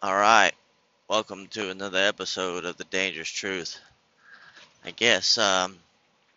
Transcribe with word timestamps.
All 0.00 0.14
right, 0.14 0.52
welcome 1.08 1.48
to 1.48 1.70
another 1.70 1.98
episode 1.98 2.64
of 2.64 2.76
The 2.76 2.84
Dangerous 2.84 3.28
Truth. 3.28 3.80
I 4.84 4.92
guess 4.92 5.36
um, 5.38 5.76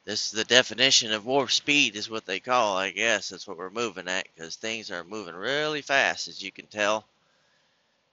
this 0.04 0.26
is 0.26 0.32
the 0.32 0.44
definition 0.46 1.12
of 1.14 1.28
warp 1.28 1.52
speed, 1.52 1.96
is 1.96 2.10
what 2.10 2.26
they 2.26 2.40
call. 2.40 2.76
I 2.76 2.90
guess 2.90 3.30
that's 3.30 3.48
what 3.48 3.60
we're 3.60 3.70
moving 3.70 4.08
at 4.08 4.26
because 4.34 4.56
things 4.56 4.90
are 4.90 5.04
moving 5.04 5.36
really 5.36 5.84
fast, 5.84 6.28
as 6.28 6.42
you 6.42 6.52
can 6.52 6.66
tell. 6.66 7.06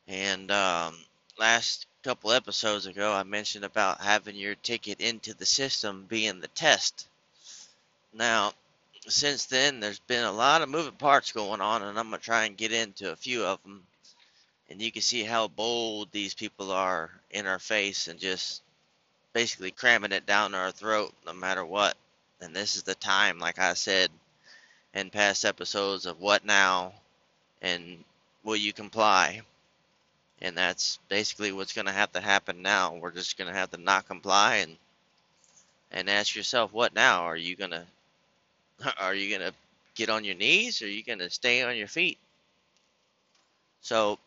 And 0.06 0.50
um, 0.50 0.98
last 1.38 1.86
couple 2.02 2.30
episodes 2.32 2.84
ago, 2.84 3.10
I 3.10 3.22
mentioned 3.22 3.64
about 3.64 4.02
having 4.02 4.36
your 4.36 4.54
ticket 4.56 5.00
into 5.00 5.32
the 5.32 5.46
system 5.46 6.04
being 6.10 6.40
the 6.40 6.48
test. 6.48 7.08
Now, 8.12 8.52
since 9.06 9.46
then, 9.46 9.80
there's 9.80 10.00
been 10.00 10.24
a 10.24 10.30
lot 10.30 10.60
of 10.60 10.68
moving 10.68 10.92
parts 10.92 11.32
going 11.32 11.62
on, 11.62 11.82
and 11.82 11.98
I'm 11.98 12.10
gonna 12.10 12.18
try 12.18 12.44
and 12.44 12.54
get 12.54 12.70
into 12.70 13.10
a 13.10 13.16
few 13.16 13.46
of 13.46 13.62
them 13.62 13.87
and 14.70 14.80
you 14.80 14.92
can 14.92 15.02
see 15.02 15.24
how 15.24 15.48
bold 15.48 16.08
these 16.12 16.34
people 16.34 16.70
are 16.72 17.10
in 17.30 17.46
our 17.46 17.58
face 17.58 18.08
and 18.08 18.18
just 18.18 18.62
basically 19.32 19.70
cramming 19.70 20.12
it 20.12 20.26
down 20.26 20.54
our 20.54 20.70
throat 20.70 21.12
no 21.26 21.32
matter 21.32 21.64
what. 21.64 21.96
And 22.40 22.54
this 22.54 22.76
is 22.76 22.82
the 22.82 22.94
time, 22.94 23.38
like 23.38 23.58
I 23.58 23.74
said 23.74 24.10
in 24.94 25.10
past 25.10 25.44
episodes, 25.44 26.06
of 26.06 26.20
what 26.20 26.44
now 26.44 26.92
and 27.62 28.04
will 28.44 28.56
you 28.56 28.72
comply? 28.72 29.42
And 30.40 30.56
that's 30.56 30.98
basically 31.08 31.50
what's 31.50 31.72
going 31.72 31.86
to 31.86 31.92
have 31.92 32.12
to 32.12 32.20
happen 32.20 32.62
now. 32.62 32.94
We're 32.94 33.10
just 33.10 33.36
going 33.36 33.48
to 33.48 33.58
have 33.58 33.70
to 33.72 33.80
not 33.80 34.06
comply 34.06 34.56
and 34.56 34.76
and 35.90 36.10
ask 36.10 36.36
yourself, 36.36 36.72
what 36.72 36.94
now? 36.94 37.22
Are 37.24 37.36
you 37.36 37.56
to 37.56 37.84
are 39.00 39.14
you 39.14 39.30
to 39.38 39.54
get 39.94 40.10
on 40.10 40.24
your 40.24 40.36
knees 40.36 40.82
or 40.82 40.84
are 40.84 40.88
you 40.88 41.02
going 41.02 41.18
to 41.18 41.30
stay 41.30 41.62
on 41.62 41.76
your 41.76 41.88
feet? 41.88 42.18
So 43.80 44.18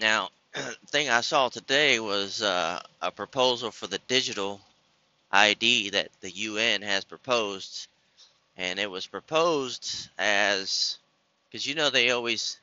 Now, 0.00 0.30
thing 0.86 1.08
I 1.08 1.20
saw 1.20 1.48
today 1.48 2.00
was 2.00 2.42
uh, 2.42 2.80
a 3.00 3.10
proposal 3.10 3.70
for 3.70 3.86
the 3.86 4.00
digital 4.08 4.60
ID 5.30 5.90
that 5.90 6.10
the 6.20 6.30
UN 6.30 6.82
has 6.82 7.04
proposed, 7.04 7.88
and 8.56 8.78
it 8.78 8.90
was 8.90 9.06
proposed 9.06 10.08
as 10.18 10.98
because 11.50 11.66
you 11.66 11.74
know 11.74 11.90
they 11.90 12.10
always 12.10 12.58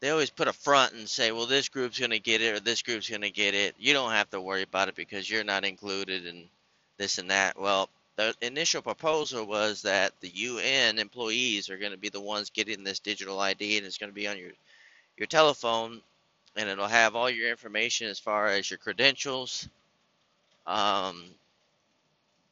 they 0.00 0.10
always 0.10 0.30
put 0.30 0.48
a 0.48 0.52
front 0.52 0.94
and 0.94 1.08
say, 1.08 1.30
well, 1.30 1.46
this 1.46 1.68
group's 1.68 1.98
going 1.98 2.10
to 2.10 2.18
get 2.18 2.40
it 2.40 2.54
or 2.54 2.60
this 2.60 2.82
group's 2.82 3.08
going 3.08 3.20
to 3.20 3.30
get 3.30 3.54
it. 3.54 3.74
You 3.78 3.92
don't 3.92 4.12
have 4.12 4.30
to 4.30 4.40
worry 4.40 4.62
about 4.62 4.88
it 4.88 4.94
because 4.94 5.28
you're 5.28 5.44
not 5.44 5.64
included 5.64 6.24
in 6.24 6.48
this 6.96 7.18
and 7.18 7.30
that. 7.30 7.60
Well, 7.60 7.90
the 8.16 8.34
initial 8.40 8.80
proposal 8.80 9.44
was 9.44 9.82
that 9.82 10.12
the 10.20 10.28
UN 10.28 10.98
employees 10.98 11.68
are 11.68 11.78
going 11.78 11.92
to 11.92 11.98
be 11.98 12.08
the 12.08 12.20
ones 12.20 12.50
getting 12.50 12.82
this 12.82 12.98
digital 12.98 13.40
ID, 13.40 13.76
and 13.76 13.86
it's 13.86 13.98
going 13.98 14.10
to 14.10 14.14
be 14.14 14.28
on 14.28 14.38
your 14.38 14.52
your 15.18 15.26
telephone 15.26 16.00
and 16.56 16.68
it'll 16.68 16.88
have 16.88 17.16
all 17.16 17.30
your 17.30 17.50
information 17.50 18.08
as 18.08 18.18
far 18.18 18.48
as 18.48 18.70
your 18.70 18.78
credentials, 18.78 19.68
um, 20.66 21.24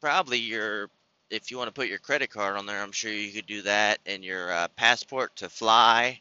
probably 0.01 0.39
your 0.39 0.91
if 1.31 1.51
you 1.51 1.59
want 1.59 1.69
to 1.69 1.75
put 1.75 1.89
your 1.89 1.99
credit 1.99 2.31
card 2.31 2.57
on 2.57 2.67
there, 2.67 2.81
I'm 2.81 2.93
sure 2.93 3.13
you 3.13 3.33
could 3.33 3.47
do 3.47 3.63
that, 3.63 3.99
and 4.07 4.25
your 4.25 4.51
uh, 4.51 4.69
passport 4.77 5.37
to 5.37 5.49
fly, 5.51 6.21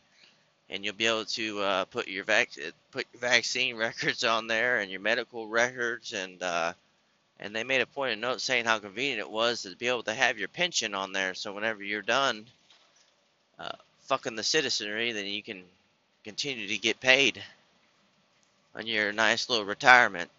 and 0.70 0.84
you'll 0.84 0.96
be 0.96 1.08
able 1.08 1.26
to 1.26 1.60
uh, 1.62 1.86
put 1.86 2.08
your 2.08 2.26
vac 2.26 2.50
put 2.92 3.06
your 3.14 3.22
vaccine 3.22 3.78
records 3.78 4.24
on 4.24 4.48
there 4.48 4.80
and 4.80 4.92
your 4.92 5.02
medical 5.02 5.48
records, 5.48 6.14
and 6.14 6.42
uh, 6.44 6.74
and 7.40 7.56
they 7.56 7.64
made 7.64 7.82
a 7.82 7.86
point 7.88 8.14
of 8.14 8.20
note 8.20 8.42
saying 8.42 8.66
how 8.66 8.80
convenient 8.80 9.20
it 9.20 9.30
was 9.30 9.62
to 9.62 9.76
be 9.76 9.88
able 9.88 10.04
to 10.04 10.14
have 10.14 10.40
your 10.40 10.50
pension 10.50 10.94
on 10.96 11.14
there, 11.14 11.34
so 11.34 11.54
whenever 11.54 11.84
you're 11.84 12.02
done 12.02 12.46
uh, 13.60 13.70
fucking 14.02 14.36
the 14.36 14.44
citizenry, 14.44 15.12
then 15.12 15.26
you 15.26 15.44
can 15.44 15.64
continue 16.24 16.68
to 16.68 16.78
get 16.78 17.00
paid 17.00 17.42
on 18.78 18.88
your 18.88 19.12
nice 19.12 19.50
little 19.50 19.66
retirement. 19.66 20.30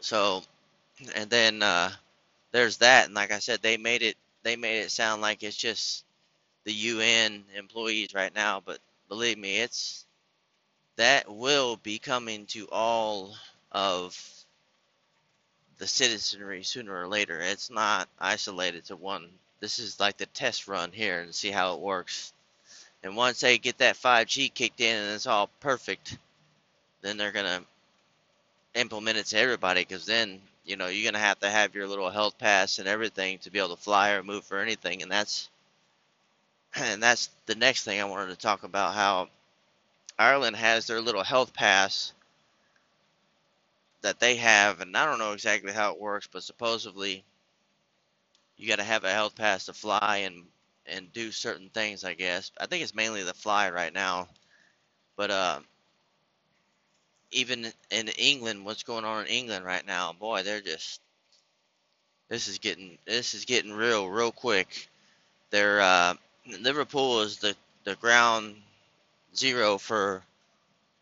So, 0.00 0.42
and 1.14 1.30
then 1.30 1.62
uh, 1.62 1.90
there's 2.52 2.78
that, 2.78 3.06
and 3.06 3.14
like 3.14 3.32
I 3.32 3.38
said, 3.38 3.60
they 3.62 3.76
made 3.76 4.02
it 4.02 4.16
they 4.42 4.56
made 4.56 4.80
it 4.80 4.90
sound 4.90 5.20
like 5.20 5.42
it's 5.42 5.56
just 5.56 6.04
the 6.64 6.72
UN 6.72 7.44
employees 7.56 8.14
right 8.14 8.34
now, 8.34 8.62
but 8.64 8.78
believe 9.08 9.38
me, 9.38 9.58
it's 9.58 10.06
that 10.96 11.30
will 11.30 11.76
be 11.76 11.98
coming 11.98 12.46
to 12.46 12.68
all 12.70 13.34
of 13.72 14.18
the 15.78 15.86
citizenry 15.86 16.62
sooner 16.62 17.02
or 17.02 17.08
later. 17.08 17.40
It's 17.40 17.70
not 17.70 18.08
isolated 18.18 18.86
to 18.86 18.96
one. 18.96 19.28
This 19.60 19.78
is 19.78 20.00
like 20.00 20.16
the 20.16 20.26
test 20.26 20.68
run 20.68 20.92
here 20.92 21.20
and 21.20 21.34
see 21.34 21.50
how 21.50 21.74
it 21.74 21.80
works. 21.80 22.32
And 23.02 23.16
once 23.16 23.40
they 23.40 23.58
get 23.58 23.78
that 23.78 23.96
5G 23.96 24.52
kicked 24.52 24.80
in 24.80 24.94
and 24.96 25.14
it's 25.14 25.26
all 25.26 25.48
perfect, 25.60 26.18
then 27.02 27.16
they're 27.16 27.32
gonna 27.32 27.62
implement 28.74 29.18
it 29.18 29.26
to 29.26 29.38
everybody 29.38 29.82
because 29.82 30.06
then 30.06 30.40
you 30.64 30.76
know 30.76 30.86
you're 30.88 31.10
gonna 31.10 31.22
have 31.22 31.40
to 31.40 31.50
have 31.50 31.74
your 31.74 31.88
little 31.88 32.10
health 32.10 32.38
pass 32.38 32.78
and 32.78 32.88
everything 32.88 33.38
to 33.38 33.50
be 33.50 33.58
able 33.58 33.74
to 33.74 33.82
fly 33.82 34.10
or 34.12 34.22
move 34.22 34.44
for 34.44 34.60
anything 34.60 35.02
and 35.02 35.10
that's 35.10 35.50
and 36.76 37.02
that's 37.02 37.30
the 37.46 37.54
next 37.56 37.84
thing 37.84 38.00
I 38.00 38.04
wanted 38.04 38.30
to 38.30 38.36
talk 38.38 38.62
about 38.62 38.94
how 38.94 39.28
Ireland 40.18 40.56
has 40.56 40.86
their 40.86 41.00
little 41.00 41.24
health 41.24 41.52
pass 41.54 42.12
that 44.02 44.20
they 44.20 44.36
have 44.36 44.80
and 44.80 44.96
I 44.96 45.06
don't 45.06 45.18
know 45.18 45.32
exactly 45.32 45.72
how 45.72 45.92
it 45.92 46.00
works 46.00 46.28
but 46.32 46.42
supposedly 46.44 47.24
you 48.56 48.68
got 48.68 48.76
to 48.76 48.84
have 48.84 49.04
a 49.04 49.12
health 49.12 49.36
pass 49.36 49.66
to 49.66 49.72
fly 49.72 50.22
and 50.26 50.44
and 50.86 51.12
do 51.12 51.32
certain 51.32 51.70
things 51.70 52.04
I 52.04 52.14
guess. 52.14 52.52
I 52.60 52.66
think 52.66 52.82
it's 52.82 52.94
mainly 52.94 53.22
the 53.22 53.34
fly 53.34 53.70
right 53.70 53.92
now 53.92 54.28
but 55.16 55.30
uh 55.30 55.60
even 57.32 57.72
in 57.90 58.08
England, 58.08 58.64
what's 58.64 58.82
going 58.82 59.04
on 59.04 59.26
in 59.26 59.30
England 59.30 59.64
right 59.64 59.86
now, 59.86 60.12
boy, 60.12 60.42
they're 60.42 60.60
just 60.60 61.00
this 62.28 62.48
is 62.48 62.58
getting 62.58 62.96
this 63.06 63.34
is 63.34 63.44
getting 63.44 63.72
real 63.72 64.08
real 64.08 64.32
quick. 64.32 64.88
They're 65.50 65.80
uh, 65.80 66.14
Liverpool 66.60 67.20
is 67.22 67.38
the 67.38 67.54
the 67.84 67.96
ground 67.96 68.56
zero 69.34 69.78
for 69.78 70.22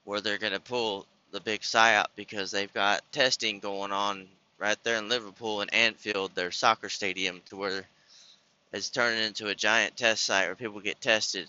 where 0.04 0.20
they're 0.20 0.38
going 0.38 0.52
to 0.52 0.60
pull 0.60 1.06
the 1.32 1.40
big 1.40 1.60
psyop 1.60 2.06
because 2.16 2.50
they've 2.50 2.72
got 2.72 3.02
testing 3.12 3.58
going 3.58 3.92
on 3.92 4.26
right 4.58 4.78
there 4.82 4.96
in 4.96 5.08
Liverpool 5.08 5.60
and 5.60 5.72
Anfield, 5.72 6.34
their 6.34 6.50
soccer 6.50 6.88
stadium, 6.88 7.40
to 7.50 7.56
where 7.56 7.84
it's 8.72 8.90
turning 8.90 9.22
into 9.22 9.48
a 9.48 9.54
giant 9.54 9.96
test 9.96 10.24
site 10.24 10.46
where 10.46 10.54
people 10.54 10.80
get 10.80 11.00
tested. 11.00 11.46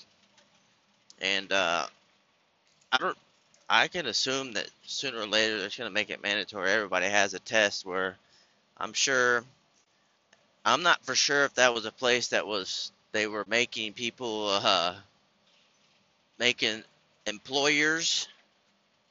And 1.22 1.52
uh, 1.52 1.86
I 2.92 2.98
don't 2.98 3.18
I 3.70 3.88
can 3.88 4.08
assume 4.08 4.54
that 4.54 4.68
sooner 4.86 5.20
or 5.20 5.28
later 5.28 5.60
they're 5.60 5.70
going 5.70 5.90
to 5.90 5.94
make 5.94 6.10
it 6.10 6.24
mandatory. 6.24 6.72
Everybody 6.72 7.06
has 7.06 7.34
a 7.34 7.40
test 7.40 7.86
where 7.86 8.18
I'm 8.78 8.94
sure, 8.94 9.44
I'm 10.66 10.84
not 10.84 11.06
for 11.06 11.16
sure 11.16 11.46
if 11.46 11.54
that 11.56 11.74
was 11.74 11.86
a 11.86 11.92
place 11.92 12.30
that 12.30 12.48
was, 12.48 12.92
they 13.12 13.28
were 13.28 13.46
making 13.48 13.94
people, 13.94 14.50
uh, 14.50 14.96
making 16.40 16.84
employers 17.28 18.28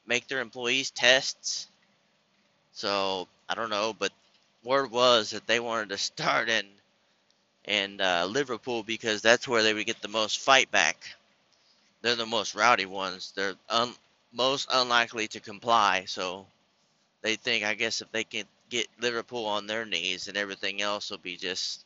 make 0.05 0.27
their 0.27 0.41
employees 0.41 0.91
tests. 0.91 1.67
So 2.73 3.27
I 3.47 3.55
don't 3.55 3.69
know, 3.69 3.95
but 3.97 4.11
word 4.63 4.91
was 4.91 5.29
that 5.29 5.47
they 5.47 5.59
wanted 5.59 5.89
to 5.89 5.97
start 5.97 6.49
in 6.49 6.65
in 7.65 8.01
uh, 8.01 8.25
Liverpool 8.27 8.83
because 8.83 9.21
that's 9.21 9.47
where 9.47 9.61
they 9.61 9.73
would 9.73 9.85
get 9.85 10.01
the 10.01 10.07
most 10.07 10.39
fight 10.39 10.71
back. 10.71 10.97
They're 12.01 12.15
the 12.15 12.25
most 12.25 12.55
rowdy 12.55 12.87
ones. 12.87 13.31
They're 13.35 13.53
un, 13.69 13.93
most 14.31 14.69
unlikely 14.71 15.27
to 15.29 15.39
comply. 15.39 16.05
So 16.07 16.45
they 17.21 17.35
think, 17.35 17.63
I 17.63 17.73
guess, 17.73 18.01
if 18.01 18.11
they 18.11 18.23
can 18.23 18.45
get 18.69 18.87
Liverpool 18.99 19.45
on 19.45 19.67
their 19.67 19.85
knees, 19.85 20.27
and 20.27 20.37
everything 20.37 20.81
else 20.81 21.09
will 21.09 21.17
be 21.17 21.37
just 21.37 21.85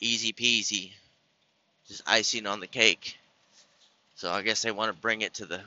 easy 0.00 0.32
peasy, 0.32 0.92
just 1.86 2.02
icing 2.06 2.46
on 2.46 2.60
the 2.60 2.66
cake. 2.66 3.18
So 4.14 4.30
I 4.30 4.42
guess 4.42 4.62
they 4.62 4.70
want 4.70 4.94
to 4.94 5.00
bring 5.00 5.22
it 5.22 5.34
to 5.34 5.46
the 5.46 5.60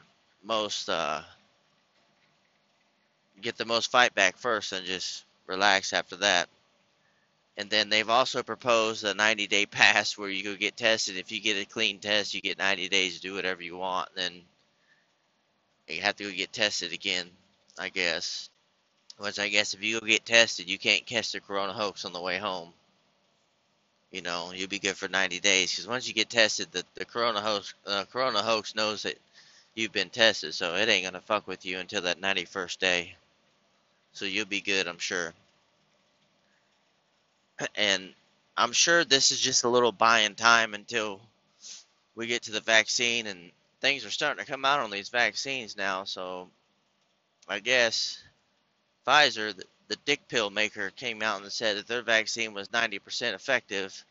most, 0.43 0.89
uh, 0.89 1.21
get 3.41 3.57
the 3.57 3.65
most 3.65 3.91
fight 3.91 4.15
back 4.15 4.37
first, 4.37 4.71
and 4.71 4.85
just 4.85 5.23
relax 5.47 5.93
after 5.93 6.17
that. 6.17 6.49
And 7.57 7.69
then 7.69 7.89
they've 7.89 8.09
also 8.09 8.43
proposed 8.43 9.03
a 9.03 9.13
90 9.13 9.47
day 9.47 9.65
pass 9.67 10.17
where 10.17 10.29
you 10.29 10.43
go 10.43 10.55
get 10.55 10.77
tested. 10.77 11.17
If 11.17 11.31
you 11.31 11.41
get 11.41 11.61
a 11.61 11.65
clean 11.65 11.99
test, 11.99 12.33
you 12.33 12.41
get 12.41 12.57
90 12.57 12.89
days 12.89 13.15
to 13.15 13.21
do 13.21 13.35
whatever 13.35 13.61
you 13.61 13.77
want. 13.77 14.09
Then 14.15 14.41
you 15.93 16.01
have 16.01 16.15
to 16.17 16.25
go 16.25 16.31
get 16.31 16.53
tested 16.53 16.93
again, 16.93 17.29
I 17.77 17.89
guess. 17.89 18.49
Which 19.17 19.39
I 19.39 19.49
guess 19.49 19.73
if 19.73 19.83
you 19.83 19.99
go 19.99 20.05
get 20.05 20.25
tested, 20.25 20.69
you 20.69 20.79
can't 20.79 21.05
catch 21.05 21.31
the 21.31 21.39
corona 21.39 21.73
hoax 21.73 22.05
on 22.05 22.13
the 22.13 22.21
way 22.21 22.37
home. 22.37 22.73
You 24.11 24.21
know, 24.21 24.51
you'll 24.53 24.67
be 24.67 24.79
good 24.79 24.97
for 24.97 25.07
90 25.07 25.39
days 25.39 25.71
because 25.71 25.87
once 25.87 26.07
you 26.07 26.13
get 26.13 26.29
tested, 26.29 26.71
the, 26.71 26.83
the 26.95 27.05
corona 27.05 27.39
hoax 27.39 27.73
uh, 27.85 28.03
corona 28.11 28.41
hoax 28.41 28.75
knows 28.75 29.03
that 29.03 29.17
you've 29.75 29.93
been 29.93 30.09
tested, 30.09 30.53
so 30.53 30.75
it 30.75 30.89
ain't 30.89 31.05
gonna 31.05 31.21
fuck 31.21 31.47
with 31.47 31.65
you 31.65 31.79
until 31.79 32.01
that 32.01 32.19
91st 32.19 32.77
day. 32.79 33.15
So 34.13 34.25
you'll 34.25 34.45
be 34.45 34.61
good, 34.61 34.87
I'm 34.87 34.99
sure. 34.99 35.33
And 37.75 38.13
I'm 38.57 38.73
sure 38.73 39.05
this 39.05 39.31
is 39.31 39.39
just 39.39 39.63
a 39.63 39.69
little 39.69 39.91
buying 39.91 40.35
time 40.35 40.73
until 40.73 41.21
we 42.15 42.27
get 42.27 42.43
to 42.43 42.51
the 42.51 42.59
vaccine 42.59 43.27
and 43.27 43.51
things 43.81 44.05
are 44.05 44.11
starting 44.11 44.43
to 44.45 44.51
come 44.51 44.65
out 44.65 44.81
on 44.81 44.91
these 44.91 45.09
vaccines 45.09 45.77
now. 45.77 46.05
So 46.05 46.49
I 47.47 47.59
guess 47.59 48.21
Pfizer, 49.07 49.55
the, 49.55 49.65
the 49.89 49.97
dick 50.05 50.27
pill 50.29 50.49
maker, 50.51 50.91
came 50.91 51.21
out 51.23 51.41
and 51.41 51.51
said 51.51 51.77
that 51.77 51.87
their 51.87 52.03
vaccine 52.03 52.53
was 52.53 52.69
90% 52.69 53.33
effective. 53.35 54.05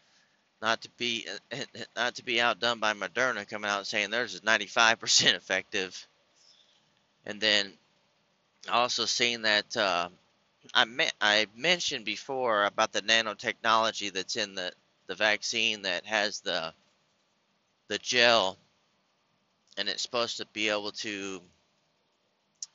Not 0.63 0.83
to 0.83 0.91
be 0.99 1.27
not 1.97 2.17
to 2.17 2.25
be 2.25 2.41
outdone 2.41 2.81
by 2.81 2.95
Moderna 2.95 3.49
coming 3.49 3.71
out 3.71 3.79
and 3.79 3.87
saying 3.87 4.11
theirs 4.11 4.35
is 4.35 4.43
95% 4.43 5.35
effective. 5.35 6.07
And 7.27 7.41
then 7.41 7.73
also 8.71 9.07
seeing 9.07 9.43
that 9.43 9.77
uh, 9.77 10.09
I 10.75 10.85
me- 10.87 11.11
I 11.21 11.47
mentioned 11.57 12.05
before 12.05 12.65
about 12.65 12.93
the 12.93 13.03
nanotechnology 13.03 14.13
that's 14.13 14.37
in 14.37 14.55
the 14.55 14.73
the 15.09 15.15
vaccine 15.17 15.83
that 15.83 16.07
has 16.07 16.41
the 16.41 16.73
the 17.89 17.99
gel 17.99 18.59
and 19.77 19.89
it's 19.89 20.03
supposed 20.03 20.39
to 20.39 20.47
be 20.53 20.69
able 20.69 20.93
to 20.93 21.41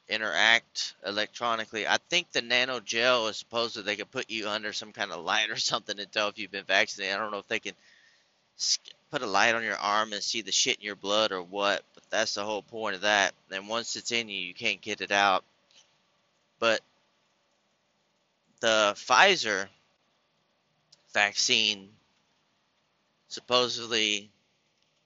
interact 0.08 0.96
electronically. 1.06 1.88
I 1.88 1.98
think 2.10 2.32
the 2.32 2.42
nano 2.42 2.80
gel 2.80 3.28
is 3.28 3.38
supposed 3.38 3.76
that 3.76 3.86
they 3.86 3.96
could 3.96 4.12
put 4.12 4.30
you 4.30 4.48
under 4.48 4.74
some 4.74 4.92
kind 4.92 5.12
of 5.12 5.24
light 5.24 5.50
or 5.50 5.56
something 5.58 5.98
to 5.98 6.06
tell 6.06 6.30
if 6.30 6.38
you've 6.38 6.52
been 6.52 6.66
vaccinated. 6.66 7.16
I 7.16 7.20
don't 7.20 7.32
know 7.32 7.40
if 7.40 7.48
they 7.48 7.60
can 7.60 7.74
put 9.12 9.22
a 9.22 9.28
light 9.28 9.56
on 9.56 9.64
your 9.64 9.78
arm 9.78 10.14
and 10.14 10.24
see 10.24 10.42
the 10.42 10.52
shit 10.52 10.78
in 10.78 10.84
your 10.84 10.96
blood 10.96 11.32
or 11.32 11.42
what, 11.42 11.84
but 11.94 12.04
that's 12.10 12.36
the 12.36 12.44
whole 12.44 12.62
point 12.62 12.96
of 12.96 13.02
that. 13.02 13.34
And 13.52 13.68
once 13.68 13.96
it's 13.96 14.12
in 14.12 14.30
you, 14.30 14.40
you 14.40 14.54
can't 14.54 14.82
get 14.82 15.02
it 15.02 15.12
out. 15.12 15.44
But 16.60 16.82
the 18.62 18.94
Pfizer 18.96 19.68
vaccine 21.14 21.90
supposedly 23.28 24.30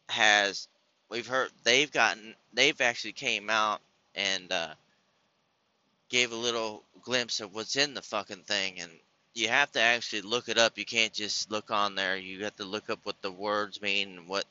has 0.09 0.67
we've 1.09 1.27
heard 1.27 1.49
they've 1.63 1.91
gotten 1.91 2.35
they've 2.53 2.79
actually 2.81 3.13
came 3.13 3.49
out 3.49 3.81
and 4.15 4.51
uh, 4.51 4.69
gave 6.09 6.31
a 6.31 6.35
little 6.35 6.83
glimpse 7.01 7.39
of 7.39 7.53
what's 7.53 7.75
in 7.75 7.93
the 7.93 8.01
fucking 8.01 8.43
thing. 8.43 8.79
And 8.79 8.91
you 9.33 9.47
have 9.47 9.71
to 9.73 9.81
actually 9.81 10.21
look 10.21 10.49
it 10.49 10.57
up. 10.57 10.77
You 10.77 10.85
can't 10.85 11.13
just 11.13 11.51
look 11.51 11.71
on 11.71 11.95
there. 11.95 12.17
You 12.17 12.43
have 12.43 12.55
to 12.57 12.65
look 12.65 12.89
up 12.89 12.99
what 13.03 13.21
the 13.21 13.31
words 13.31 13.81
mean 13.81 14.17
and 14.17 14.27
what 14.27 14.45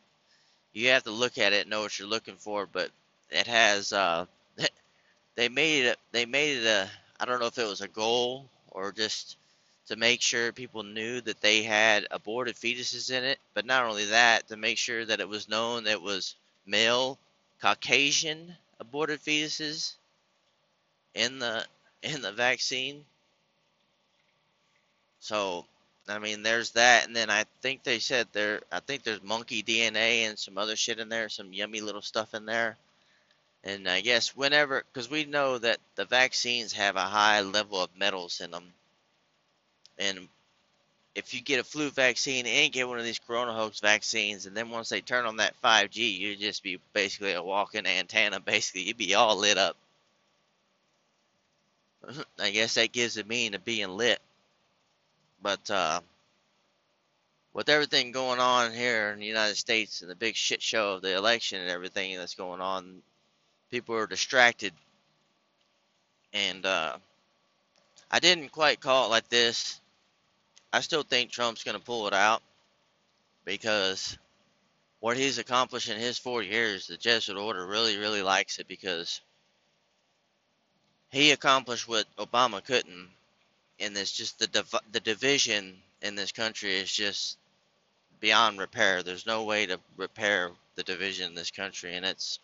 you 0.73 0.89
have 0.89 1.05
to 1.05 1.11
look 1.11 1.39
at 1.39 1.53
it 1.53 1.63
and 1.63 1.71
know 1.71 1.83
what 1.83 1.99
you're 1.99 2.09
looking 2.09 2.37
for. 2.37 2.67
But 2.67 2.91
it 3.31 3.47
has 3.47 3.93
uh 3.93 4.27
they 5.35 5.49
made 5.49 5.85
it 5.87 5.99
they 6.13 6.25
made 6.25 6.59
it 6.59 6.67
a 6.67 6.89
i 7.21 7.27
don't 7.27 7.41
know 7.41 7.47
if 7.47 7.59
it 7.59 7.69
was 7.69 7.83
a 7.83 7.89
goal 7.89 8.49
or 8.71 8.91
just 8.93 9.37
to 9.89 9.97
make 9.97 10.23
sure 10.23 10.53
people 10.53 10.83
knew 10.83 11.21
that 11.23 11.41
they 11.41 11.63
had 11.63 12.07
aborted 12.11 12.55
fetuses 12.55 13.11
in 13.11 13.25
it. 13.25 13.39
But 13.55 13.67
not 13.67 13.85
only 13.85 14.07
that 14.07 14.49
to 14.49 14.57
make 14.57 14.79
sure 14.79 15.05
that 15.05 15.21
it 15.21 15.29
was 15.29 15.49
known 15.49 15.85
that 15.85 15.93
it 15.93 16.03
was 16.03 16.35
male 16.69 17.19
Caucasian 17.61 18.55
aborted 18.79 19.21
fetuses 19.21 19.95
in 21.15 21.39
the 21.39 21.65
in 22.03 22.23
the 22.23 22.33
vaccine. 22.33 23.05
So, 25.21 25.67
I 26.09 26.19
mean, 26.21 26.43
there's 26.43 26.71
that, 26.73 27.07
and 27.07 27.17
then 27.17 27.29
I 27.29 27.45
think 27.61 27.83
they 27.83 27.99
said 27.99 28.29
there. 28.33 28.61
I 28.71 28.81
think 28.81 29.03
there's 29.03 29.23
monkey 29.23 29.63
DNA 29.63 30.29
and 30.29 30.39
some 30.39 30.57
other 30.59 30.77
shit 30.77 31.01
in 31.01 31.09
there, 31.09 31.29
some 31.29 31.53
yummy 31.53 31.81
little 31.81 32.03
stuff 32.03 32.35
in 32.35 32.47
there. 32.47 32.77
And 33.65 33.89
I 33.89 34.01
guess 34.01 34.37
whenever, 34.37 34.85
because 34.93 35.11
we 35.11 35.25
know 35.25 35.59
that 35.59 35.79
the 35.97 36.05
vaccines 36.05 36.73
have 36.75 36.95
a 36.95 37.01
high 37.01 37.41
level 37.41 37.83
of 37.83 37.91
metals 37.99 38.41
in 38.41 38.53
them, 38.53 38.73
and 39.99 40.29
if 41.19 41.35
you 41.35 41.41
get 41.41 41.59
a 41.59 41.65
flu 41.65 41.91
vaccine 41.91 42.47
and 42.47 42.73
get 42.73 42.87
one 42.87 42.99
of 42.99 43.05
these 43.05 43.19
corona 43.19 43.53
hoax 43.53 43.81
vaccines, 43.81 44.47
and 44.47 44.57
then 44.57 44.71
once 44.71 44.89
they 44.89 45.01
turn 45.01 45.27
on 45.27 45.39
that 45.39 45.61
5G, 45.63 46.17
you'd 46.17 46.39
just 46.39 46.63
be 46.63 46.79
basically 46.93 47.33
a 47.33 47.43
walking 47.43 47.87
antenna. 47.87 48.39
Basically, 48.47 48.83
you'd 48.83 48.97
be 48.97 49.15
all 49.15 49.37
lit 49.37 49.59
up. 49.59 49.77
I 52.41 52.51
guess 52.51 52.75
that 52.75 52.93
gives 52.93 53.17
a 53.17 53.25
meaning 53.25 53.53
to 53.53 53.59
being 53.59 53.89
lit. 53.89 54.21
But 55.43 55.69
uh, 55.69 56.01
with 57.53 57.69
everything 57.69 58.13
going 58.13 58.39
on 58.39 58.73
here 58.73 59.11
in 59.11 59.19
the 59.19 59.27
United 59.27 59.57
States 59.57 60.03
and 60.03 60.11
the 60.11 60.15
big 60.15 60.37
shit 60.37 60.63
show 60.63 60.93
of 60.93 61.03
the 61.03 61.17
election 61.17 61.61
and 61.61 61.69
everything 61.69 62.17
that's 62.17 62.37
going 62.37 62.61
on, 62.61 63.03
people 63.73 63.97
are 63.97 64.07
distracted. 64.07 64.73
And 66.33 66.65
uh, 66.65 66.97
I 68.09 68.21
didn't 68.21 68.53
quite 68.53 68.81
call 68.81 69.07
it 69.07 69.11
like 69.11 69.29
this 69.29 69.81
I 70.73 70.81
still 70.81 71.03
think 71.03 71.31
Trump's 71.31 71.65
going 71.65 71.79
to 71.79 71.85
pull 71.85 72.07
it 72.07 72.15
out 72.15 72.43
because 73.45 74.19
what 75.01 75.17
he's 75.17 75.39
accomplished 75.39 75.89
in 75.89 75.99
his 75.99 76.19
four 76.19 76.43
years, 76.43 76.87
the 76.87 76.97
Jesuit 76.97 77.39
order 77.39 77.67
really, 77.67 77.97
really 77.97 78.23
likes 78.23 78.59
it 78.59 78.69
because 78.69 79.21
he 81.11 81.31
accomplished 81.31 81.89
what 81.89 82.05
Obama 82.17 82.63
couldn't. 82.63 83.09
And 83.81 83.97
it's 83.97 84.13
just 84.13 84.39
the 84.39 84.49
div- 84.49 84.75
the 84.93 85.01
division 85.01 85.77
in 86.03 86.17
this 86.17 86.33
country 86.33 86.75
is 86.77 86.93
just 86.93 87.39
beyond 88.21 88.59
repair. 88.59 89.03
There's 89.03 89.27
no 89.27 89.45
way 89.45 89.67
to 89.67 89.79
repair 89.97 90.51
the 90.75 90.83
division 90.83 91.29
in 91.29 91.35
this 91.35 91.53
country, 91.53 91.95
and 91.95 92.05
it's 92.05 92.41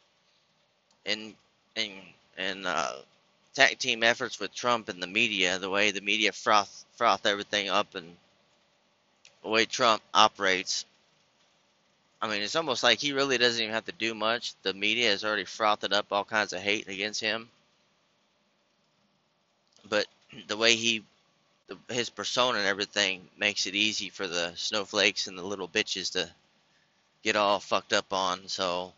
in 1.04 1.34
in 1.74 1.92
in 2.38 2.66
uh, 2.66 2.98
tag 3.54 3.78
team 3.78 4.02
efforts 4.02 4.40
with 4.40 4.54
Trump 4.54 4.88
and 4.88 5.02
the 5.02 5.06
media, 5.06 5.58
the 5.58 5.70
way 5.70 5.90
the 5.90 6.00
media 6.00 6.32
froth 6.32 6.84
froth 6.96 7.26
everything 7.26 7.68
up 7.68 7.94
and 7.94 8.16
the 9.42 9.48
way 9.48 9.64
Trump 9.64 10.02
operates. 10.12 10.84
I 12.20 12.28
mean, 12.28 12.42
it's 12.42 12.56
almost 12.56 12.82
like 12.82 12.98
he 12.98 13.12
really 13.12 13.38
doesn't 13.38 13.60
even 13.60 13.74
have 13.74 13.84
to 13.84 13.92
do 13.92 14.14
much. 14.14 14.54
The 14.62 14.72
media 14.72 15.10
has 15.10 15.24
already 15.24 15.44
frothed 15.44 15.92
up 15.92 16.06
all 16.10 16.24
kinds 16.24 16.52
of 16.52 16.60
hate 16.60 16.88
against 16.88 17.20
him. 17.20 17.50
But 19.86 20.06
the 20.48 20.56
way 20.56 20.74
he, 20.74 21.04
the, 21.66 21.76
his 21.92 22.08
persona 22.08 22.58
and 22.58 22.66
everything 22.66 23.28
makes 23.36 23.66
it 23.66 23.74
easy 23.74 24.08
for 24.08 24.26
the 24.26 24.54
snowflakes 24.56 25.26
and 25.26 25.36
the 25.36 25.42
little 25.42 25.68
bitches 25.68 26.12
to 26.12 26.30
get 27.22 27.36
all 27.36 27.60
fucked 27.60 27.92
up 27.92 28.12
on. 28.12 28.48
So 28.48 28.94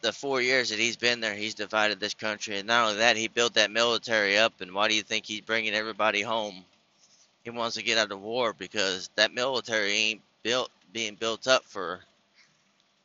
the 0.00 0.12
four 0.12 0.40
years 0.40 0.70
that 0.70 0.78
he's 0.78 0.96
been 0.96 1.20
there, 1.20 1.34
he's 1.34 1.54
divided 1.54 2.00
this 2.00 2.14
country, 2.14 2.58
and 2.58 2.66
not 2.66 2.86
only 2.88 2.98
that, 2.98 3.16
he 3.16 3.28
built 3.28 3.54
that 3.54 3.70
military 3.70 4.38
up. 4.38 4.60
And 4.60 4.72
why 4.72 4.88
do 4.88 4.94
you 4.94 5.02
think 5.02 5.26
he's 5.26 5.42
bringing 5.42 5.74
everybody 5.74 6.22
home? 6.22 6.64
He 7.44 7.50
wants 7.50 7.76
to 7.76 7.82
get 7.82 7.98
out 7.98 8.12
of 8.12 8.20
war 8.20 8.52
because 8.52 9.10
that 9.16 9.32
military 9.32 9.92
ain't 9.92 10.20
built 10.42 10.70
being 10.92 11.14
built 11.14 11.46
up 11.46 11.64
for. 11.64 12.00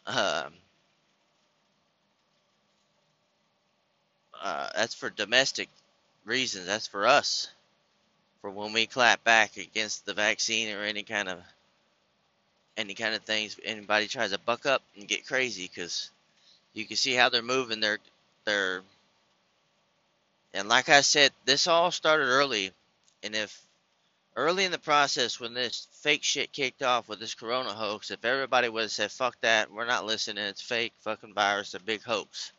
Um, 0.07 0.53
uh, 4.41 4.69
that's 4.75 4.93
for 4.93 5.09
domestic 5.09 5.69
reasons. 6.25 6.65
That's 6.65 6.87
for 6.87 7.07
us. 7.07 7.49
For 8.41 8.49
when 8.49 8.73
we 8.73 8.85
clap 8.85 9.23
back 9.23 9.57
against 9.57 10.05
the 10.05 10.13
vaccine 10.13 10.75
or 10.75 10.83
any 10.83 11.03
kind 11.03 11.29
of 11.29 11.39
any 12.77 12.93
kind 12.93 13.15
of 13.15 13.23
things, 13.23 13.57
anybody 13.63 14.07
tries 14.07 14.31
to 14.31 14.39
buck 14.39 14.65
up 14.65 14.81
and 14.97 15.07
get 15.07 15.25
crazy 15.25 15.69
because 15.73 16.11
you 16.75 16.85
can 16.85 16.97
see 16.97 17.13
how 17.13 17.29
they're 17.29 17.41
moving. 17.41 17.79
They're 17.79 17.97
they're 18.45 18.83
and 20.53 20.69
like 20.69 20.89
I 20.89 21.01
said, 21.01 21.31
this 21.45 21.67
all 21.67 21.91
started 21.91 22.25
early, 22.25 22.71
and 23.23 23.35
if 23.35 23.61
early 24.35 24.65
in 24.65 24.71
the 24.71 24.77
process 24.77 25.39
when 25.39 25.53
this 25.53 25.87
fake 25.91 26.23
shit 26.23 26.51
kicked 26.51 26.83
off 26.83 27.09
with 27.09 27.19
this 27.19 27.33
corona 27.33 27.73
hoax, 27.73 28.11
if 28.11 28.23
everybody 28.23 28.69
would 28.69 28.83
have 28.83 28.91
said, 28.91 29.11
fuck 29.11 29.35
that, 29.41 29.71
we're 29.71 29.85
not 29.85 30.05
listening, 30.05 30.43
it's 30.43 30.61
fake, 30.61 30.93
fucking 30.99 31.33
virus, 31.33 31.73
a 31.73 31.79
big 31.79 32.03
hoax, 32.03 32.51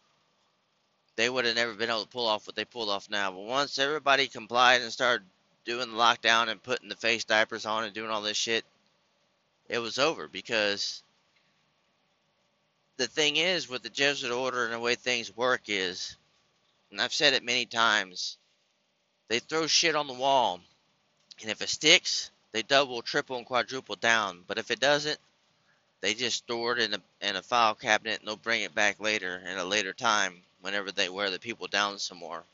they 1.16 1.28
would 1.28 1.44
have 1.44 1.54
never 1.54 1.74
been 1.74 1.90
able 1.90 2.02
to 2.02 2.08
pull 2.08 2.26
off 2.26 2.46
what 2.46 2.56
they 2.56 2.64
pulled 2.64 2.90
off 2.90 3.10
now. 3.10 3.30
But 3.30 3.40
once 3.40 3.78
everybody 3.78 4.26
complied 4.26 4.82
and 4.82 4.92
started 4.92 5.26
doing 5.64 5.90
the 5.90 5.96
lockdown 5.96 6.48
and 6.48 6.62
putting 6.62 6.88
the 6.88 6.96
face 6.96 7.24
diapers 7.24 7.66
on 7.66 7.84
and 7.84 7.94
doing 7.94 8.10
all 8.10 8.22
this 8.22 8.36
shit, 8.36 8.64
it 9.68 9.78
was 9.78 9.98
over 9.98 10.28
because 10.28 11.02
the 12.96 13.06
thing 13.06 13.36
is 13.36 13.68
with 13.68 13.82
the 13.82 13.90
Jesuit 13.90 14.32
order 14.32 14.64
and 14.64 14.72
the 14.72 14.78
way 14.78 14.94
things 14.94 15.36
work 15.36 15.62
is, 15.68 16.16
and 16.90 17.00
I've 17.00 17.12
said 17.12 17.34
it 17.34 17.42
many 17.42 17.66
times, 17.66 18.38
they 19.28 19.38
throw 19.38 19.66
shit 19.66 19.96
on 19.96 20.06
the 20.06 20.14
wall, 20.14 20.60
and 21.42 21.50
if 21.50 21.60
it 21.60 21.68
sticks, 21.68 22.30
they 22.52 22.62
double, 22.62 23.02
triple, 23.02 23.36
and 23.36 23.44
quadruple 23.44 23.96
down. 23.96 24.42
But 24.46 24.58
if 24.58 24.70
it 24.70 24.80
doesn't, 24.80 25.18
they 26.00 26.14
just 26.14 26.38
store 26.38 26.76
it 26.76 26.84
in 26.84 26.94
a 26.94 27.02
in 27.20 27.36
a 27.36 27.42
file 27.42 27.74
cabinet 27.74 28.20
and 28.20 28.28
they'll 28.28 28.36
bring 28.36 28.62
it 28.62 28.74
back 28.74 29.00
later 29.00 29.42
in 29.44 29.58
a 29.58 29.64
later 29.64 29.92
time 29.92 30.42
whenever 30.60 30.92
they 30.92 31.08
wear 31.08 31.30
the 31.30 31.38
people 31.38 31.66
down 31.66 31.98
some 31.98 32.18
more. 32.18 32.44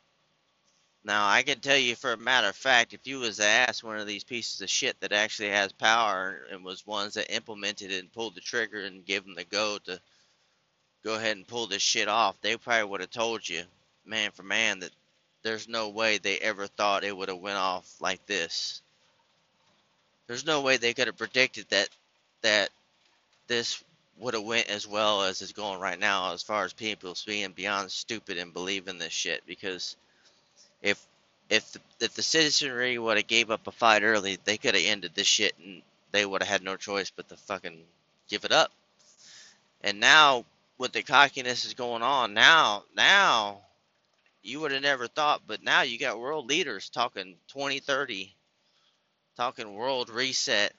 Now 1.05 1.29
I 1.29 1.43
can 1.43 1.61
tell 1.61 1.77
you 1.77 1.95
for 1.97 2.13
a 2.13 2.17
matter 2.17 2.49
of 2.49 2.57
fact, 2.57 2.95
if 2.95 3.07
you 3.07 3.19
was 3.19 3.37
to 3.37 3.45
ask 3.45 3.85
one 3.85 3.99
of 3.99 4.07
these 4.07 4.25
pieces 4.25 4.61
of 4.61 4.71
shit 4.71 4.99
that 5.01 5.13
actually 5.13 5.51
has 5.51 5.73
power 5.73 6.47
and 6.51 6.65
was 6.65 6.87
ones 6.87 7.15
that 7.15 7.35
implemented 7.35 7.91
it 7.91 8.01
and 8.01 8.13
pulled 8.13 8.35
the 8.35 8.41
trigger 8.41 8.81
and 8.81 9.05
gave 9.05 9.25
them 9.25 9.35
the 9.35 9.45
go 9.45 9.79
to 9.85 10.01
go 11.05 11.15
ahead 11.15 11.37
and 11.37 11.47
pull 11.47 11.67
this 11.67 11.83
shit 11.83 12.09
off, 12.09 12.41
they 12.41 12.57
probably 12.57 12.85
would 12.85 13.01
have 13.01 13.11
told 13.11 13.49
you, 13.49 13.63
man 14.05 14.31
for 14.31 14.43
man, 14.43 14.81
that 14.81 14.91
there's 15.43 15.69
no 15.69 15.89
way 15.89 16.19
they 16.19 16.39
ever 16.39 16.67
thought 16.67 17.05
it 17.05 17.17
would 17.17 17.29
have 17.29 17.39
went 17.39 17.59
off 17.59 17.93
like 18.01 18.25
this. 18.27 18.81
There's 20.27 20.47
no 20.47 20.61
way 20.61 20.77
they 20.77 20.95
could 20.95 21.09
have 21.09 21.19
predicted 21.19 21.67
that 21.71 21.89
that 22.43 22.71
this 23.49 23.83
would 24.19 24.35
have 24.35 24.43
went 24.45 24.69
as 24.69 24.87
well 24.87 25.23
as 25.23 25.43
it's 25.43 25.53
going 25.53 25.81
right 25.81 25.99
now 25.99 26.33
as 26.33 26.43
far 26.43 26.65
as 26.65 26.73
people 26.73 27.17
being 27.27 27.53
beyond 27.53 27.91
stupid 27.91 28.39
and 28.39 28.53
believing 28.53 28.99
this 28.99 29.13
shit 29.13 29.43
because 29.47 29.97
if 30.83 31.05
if 31.51 31.73
the, 31.73 31.81
if 32.01 32.15
the 32.15 32.23
citizenry 32.23 32.99
would 32.99 33.17
have 33.17 33.27
gave 33.27 33.51
up 33.51 33.67
a 33.67 33.73
fight 33.73 34.03
early 34.03 34.39
they 34.45 34.57
could 34.57 34.75
have 34.75 34.85
ended 34.85 35.13
this 35.15 35.27
shit 35.27 35.55
and 35.63 35.83
they 36.13 36.25
would 36.25 36.43
have 36.43 36.49
had 36.49 36.63
no 36.63 36.77
choice 36.77 37.11
but 37.11 37.29
to 37.29 37.37
fucking 37.37 37.79
give 38.29 38.45
it 38.45 38.53
up 38.53 38.71
and 39.83 39.99
now 39.99 40.45
with 40.83 40.93
the 40.93 41.03
cockiness 41.03 41.65
is 41.65 41.75
going 41.75 42.03
on 42.03 42.35
now 42.35 42.83
now 42.95 43.61
you 44.43 44.61
would 44.61 44.73
have 44.73 44.83
never 44.83 45.07
thought 45.07 45.41
but 45.47 45.63
now 45.63 45.83
you 45.83 45.99
got 45.99 46.19
world 46.19 46.47
leaders 46.47 46.91
talking 46.91 47.37
2030 47.49 48.35
talking 49.37 49.75
world 49.75 50.11
reset 50.11 50.75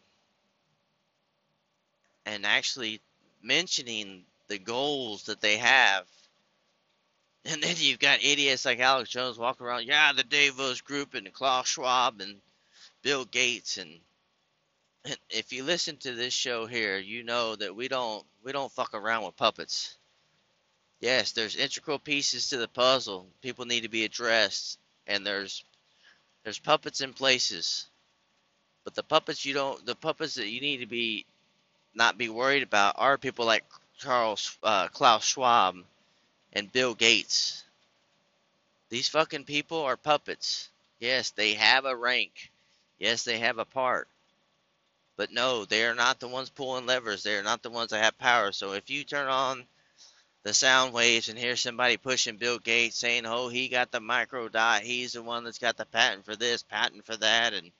and 2.26 2.46
actually 2.46 3.02
mentioning 3.42 4.24
the 4.48 4.58
goals 4.58 5.24
that 5.24 5.42
they 5.42 5.58
have. 5.58 6.06
And 7.46 7.62
then 7.62 7.76
you've 7.78 8.00
got 8.00 8.24
idiots 8.24 8.64
like 8.64 8.80
Alex 8.80 9.10
Jones 9.10 9.38
walking 9.38 9.66
around, 9.66 9.86
yeah, 9.86 10.14
the 10.14 10.24
Davos 10.24 10.80
Group 10.80 11.14
and 11.14 11.26
the 11.26 11.30
Klaus 11.30 11.68
Schwab 11.68 12.22
and 12.22 12.38
Bill 13.02 13.26
Gates 13.26 13.76
and 13.76 14.00
if 15.30 15.52
you 15.52 15.64
listen 15.64 15.98
to 15.98 16.14
this 16.14 16.34
show 16.34 16.66
here, 16.66 16.98
you 16.98 17.24
know 17.24 17.56
that 17.56 17.76
we 17.76 17.88
don't 17.88 18.24
we 18.44 18.52
don't 18.52 18.72
fuck 18.72 18.94
around 18.94 19.26
with 19.26 19.38
puppets. 19.38 19.98
Yes, 21.00 21.34
there's 21.34 21.56
integral 21.56 22.00
pieces 22.00 22.50
to 22.50 22.58
the 22.58 22.68
puzzle. 22.68 23.28
People 23.42 23.66
need 23.66 23.82
to 23.82 23.90
be 23.90 24.06
addressed 24.06 24.80
and 25.08 25.26
there's 25.26 25.64
there's 26.44 26.60
puppets 26.60 27.02
in 27.02 27.14
places. 27.14 27.88
But 28.84 28.96
the 28.96 29.04
puppets 29.04 29.46
you 29.46 29.54
don't 29.54 29.86
the 29.86 29.96
puppets 29.96 30.36
that 30.36 30.48
you 30.48 30.62
need 30.62 30.78
to 30.78 30.86
be 30.86 31.26
not 31.94 32.18
be 32.18 32.30
worried 32.30 32.64
about 32.64 32.96
are 32.98 33.18
people 33.18 33.46
like 33.46 33.66
Charles 33.98 34.58
uh, 34.64 34.88
Klaus 34.88 35.26
Schwab 35.26 35.78
and 36.54 36.72
Bill 36.72 36.96
Gates. 36.96 37.64
These 38.90 39.10
fucking 39.10 39.46
people 39.46 39.82
are 39.82 39.98
puppets. 39.98 40.70
Yes, 41.00 41.32
they 41.32 41.56
have 41.56 41.86
a 41.86 41.96
rank. 41.96 42.52
Yes, 43.00 43.24
they 43.24 43.40
have 43.40 43.58
a 43.58 43.66
part. 43.66 44.08
But 45.16 45.32
no, 45.32 45.66
they 45.66 45.86
are 45.86 45.96
not 45.96 46.20
the 46.20 46.28
ones 46.28 46.50
pulling 46.50 46.86
levers. 46.86 47.24
They 47.24 47.36
are 47.36 47.44
not 47.44 47.62
the 47.62 47.70
ones 47.70 47.92
that 47.92 48.04
have 48.04 48.18
power. 48.18 48.52
So 48.52 48.74
if 48.74 48.90
you 48.90 49.04
turn 49.04 49.28
on 49.28 49.66
the 50.44 50.54
sound 50.54 50.94
waves 50.94 51.30
and 51.30 51.40
hear 51.40 51.56
somebody 51.56 51.98
pushing 51.98 52.38
Bill 52.38 52.60
Gates 52.60 52.98
saying, 52.98 53.26
"Oh, 53.26 53.48
he 53.48 53.70
got 53.70 53.92
the 53.92 54.00
micro 54.00 54.50
dot. 54.50 54.82
He's 54.82 55.14
the 55.14 55.22
one 55.22 55.44
that's 55.44 55.60
got 55.60 55.78
the 55.78 55.86
patent 55.86 56.26
for 56.26 56.36
this, 56.36 56.64
patent 56.64 57.06
for 57.06 57.16
that," 57.18 57.54
and 57.54 57.72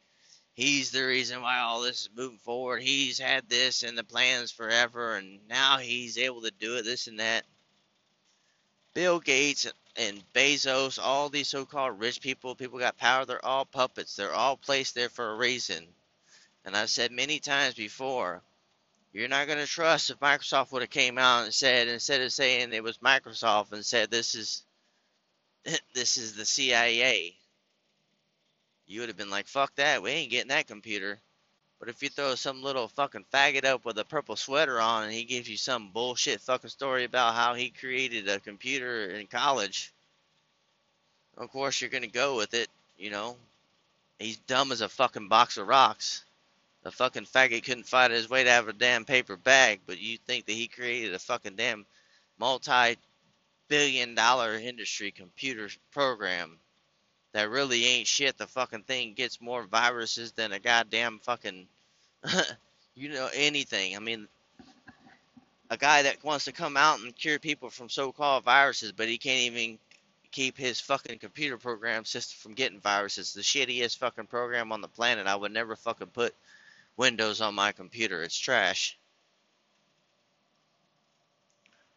he's 0.54 0.92
the 0.92 1.04
reason 1.04 1.42
why 1.42 1.60
all 1.60 1.82
this 1.82 2.02
is 2.02 2.10
moving 2.16 2.38
forward. 2.38 2.82
He's 2.82 3.20
had 3.20 3.50
this 3.50 3.84
in 3.84 3.96
the 3.96 4.04
plans 4.04 4.52
forever, 4.52 5.16
and 5.16 5.46
now 5.48 5.78
he's 5.78 6.18
able 6.18 6.44
to 6.44 6.52
do 6.52 6.78
it, 6.78 6.84
this 6.84 7.08
and 7.08 7.20
that. 7.20 7.46
Bill 8.94 9.20
Gates 9.20 9.66
and 9.96 10.24
Bezos, 10.34 11.00
all 11.02 11.30
these 11.30 11.50
so 11.50 11.66
called 11.66 12.00
rich 12.00 12.22
people, 12.22 12.56
people 12.56 12.80
got 12.80 12.96
power, 12.96 13.26
they're 13.26 13.44
all 13.44 13.66
puppets. 13.66 14.16
They're 14.16 14.34
all 14.34 14.56
placed 14.56 14.96
there 14.96 15.10
for 15.10 15.32
a 15.32 15.36
reason. 15.36 15.88
And 16.66 16.76
I've 16.76 16.90
said 16.90 17.12
many 17.12 17.40
times 17.40 17.76
before, 17.76 18.42
you're 19.12 19.28
not 19.28 19.48
going 19.48 19.60
to 19.60 19.66
trust 19.66 20.10
if 20.10 20.20
Microsoft 20.20 20.72
would 20.72 20.82
have 20.82 20.90
came 20.90 21.18
out 21.18 21.44
and 21.44 21.54
said, 21.54 21.88
instead 21.88 22.22
of 22.22 22.32
saying 22.32 22.74
it 22.74 22.84
was 22.84 22.98
Microsoft 23.00 23.72
and 23.74 23.86
said 23.86 24.10
this 24.10 24.36
is 24.36 24.64
this 25.94 26.18
is 26.18 26.36
the 26.36 26.46
CIA 26.46 27.36
you 28.86 29.00
would 29.00 29.10
have 29.10 29.18
been 29.18 29.30
like, 29.30 29.48
fuck 29.48 29.74
that, 29.76 30.04
we 30.04 30.12
ain't 30.12 30.32
getting 30.32 30.50
that 30.50 30.68
computer. 30.68 31.20
But 31.80 31.90
if 31.90 32.02
you 32.02 32.10
throw 32.10 32.36
some 32.36 32.64
little 32.64 32.88
fucking 32.88 33.26
faggot 33.34 33.66
up 33.66 33.86
with 33.86 33.98
a 33.98 34.06
purple 34.06 34.36
sweater 34.36 34.80
on 34.80 35.04
and 35.04 35.12
he 35.12 35.24
gives 35.24 35.50
you 35.50 35.58
some 35.58 35.92
bullshit 35.92 36.42
fucking 36.42 36.70
story 36.70 37.04
about 37.04 37.36
how 37.36 37.56
he 37.56 37.70
created 37.70 38.28
a 38.30 38.40
computer 38.40 39.10
in 39.10 39.28
college, 39.28 39.92
of 41.38 41.50
course 41.50 41.82
you're 41.82 41.90
gonna 41.90 42.08
go 42.08 42.38
with 42.38 42.54
it, 42.54 42.70
you 42.98 43.10
know. 43.10 43.36
He's 44.20 44.38
dumb 44.38 44.72
as 44.72 44.82
a 44.82 44.88
fucking 44.88 45.28
box 45.28 45.58
of 45.58 45.68
rocks. 45.68 46.24
The 46.84 46.92
fucking 46.92 47.26
faggot 47.26 47.64
couldn't 47.64 47.88
fight 47.88 48.12
his 48.12 48.30
way 48.30 48.44
to 48.44 48.50
have 48.50 48.68
a 48.68 48.74
damn 48.74 49.06
paper 49.06 49.38
bag, 49.38 49.80
but 49.88 50.00
you 50.00 50.18
think 50.18 50.46
that 50.46 50.54
he 50.54 50.68
created 50.68 51.14
a 51.14 51.20
fucking 51.20 51.56
damn 51.56 51.86
multi 52.38 52.98
billion 53.70 54.16
dollar 54.16 54.56
industry 54.56 55.12
computer 55.12 55.70
program 55.92 56.60
that 57.32 57.50
really 57.50 57.86
ain't 57.86 58.08
shit. 58.08 58.38
The 58.38 58.48
fucking 58.48 58.84
thing 58.84 59.14
gets 59.14 59.42
more 59.42 59.64
viruses 59.64 60.34
than 60.34 60.52
a 60.52 60.60
goddamn 60.60 61.20
fucking, 61.24 61.68
you 62.96 63.10
know, 63.10 63.30
anything. 63.34 63.96
I 63.96 64.00
mean, 64.00 64.28
a 65.70 65.78
guy 65.78 66.04
that 66.04 66.24
wants 66.24 66.46
to 66.46 66.52
come 66.52 66.76
out 66.76 67.00
and 67.00 67.16
cure 67.16 67.40
people 67.40 67.70
from 67.70 67.90
so-called 67.90 68.44
viruses, 68.44 68.92
but 68.92 69.08
he 69.08 69.18
can't 69.18 69.54
even 69.54 69.80
keep 70.32 70.58
his 70.58 70.82
fucking 70.82 71.20
computer 71.20 71.58
program 71.58 72.04
system 72.04 72.38
from 72.42 72.56
getting 72.56 72.80
viruses. 72.80 73.34
The 73.34 73.42
shittiest 73.42 73.98
fucking 74.00 74.28
program 74.28 74.72
on 74.72 74.82
the 74.82 74.88
planet. 74.88 75.28
I 75.28 75.36
would 75.36 75.54
never 75.54 75.76
fucking 75.76 76.08
put 76.08 76.36
Windows 76.98 77.42
on 77.42 77.56
my 77.56 77.72
computer. 77.72 78.22
It's 78.24 78.38
trash. 78.38 78.98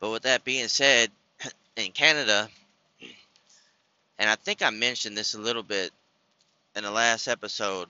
But 0.00 0.10
with 0.10 0.22
that 0.22 0.44
being 0.44 0.68
said, 0.68 1.10
in 1.76 1.92
Canada, 1.92 2.48
and 4.18 4.30
I 4.30 4.36
think 4.36 4.62
I 4.62 4.70
mentioned 4.70 5.16
this 5.16 5.34
a 5.34 5.40
little 5.40 5.62
bit 5.62 5.90
in 6.74 6.84
the 6.84 6.90
last 6.90 7.28
episode 7.28 7.88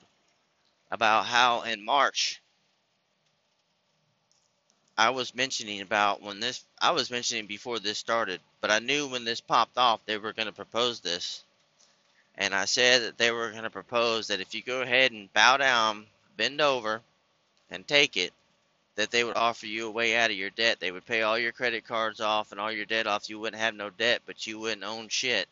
about 0.90 1.26
how 1.26 1.62
in 1.62 1.84
March 1.84 2.40
I 4.98 5.10
was 5.10 5.34
mentioning 5.34 5.82
about 5.82 6.22
when 6.22 6.40
this 6.40 6.64
I 6.80 6.92
was 6.92 7.10
mentioning 7.10 7.46
before 7.46 7.78
this 7.78 7.98
started, 7.98 8.40
but 8.60 8.70
I 8.70 8.78
knew 8.78 9.08
when 9.08 9.24
this 9.24 9.40
popped 9.40 9.76
off 9.76 10.06
they 10.06 10.16
were 10.16 10.32
going 10.32 10.46
to 10.46 10.52
propose 10.52 11.00
this. 11.00 11.42
And 12.38 12.54
I 12.54 12.66
said 12.66 13.02
that 13.02 13.18
they 13.18 13.30
were 13.30 13.50
going 13.50 13.62
to 13.62 13.70
propose 13.70 14.28
that 14.28 14.40
if 14.40 14.54
you 14.54 14.62
go 14.62 14.82
ahead 14.82 15.12
and 15.12 15.32
bow 15.32 15.56
down, 15.56 16.06
bend 16.36 16.60
over, 16.60 17.02
and 17.70 17.86
take 17.86 18.16
it, 18.16 18.32
that 18.96 19.10
they 19.10 19.24
would 19.24 19.36
offer 19.36 19.66
you 19.66 19.88
a 19.88 19.90
way 19.90 20.16
out 20.16 20.30
of 20.30 20.36
your 20.36 20.50
debt. 20.50 20.78
They 20.80 20.92
would 20.92 21.06
pay 21.06 21.22
all 21.22 21.38
your 21.38 21.52
credit 21.52 21.86
cards 21.86 22.20
off 22.20 22.52
and 22.52 22.60
all 22.60 22.72
your 22.72 22.86
debt 22.86 23.06
off. 23.06 23.28
You 23.28 23.38
wouldn't 23.38 23.60
have 23.60 23.74
no 23.74 23.90
debt, 23.90 24.22
but 24.26 24.46
you 24.46 24.58
wouldn't 24.58 24.84
own 24.84 25.08
shit 25.08 25.48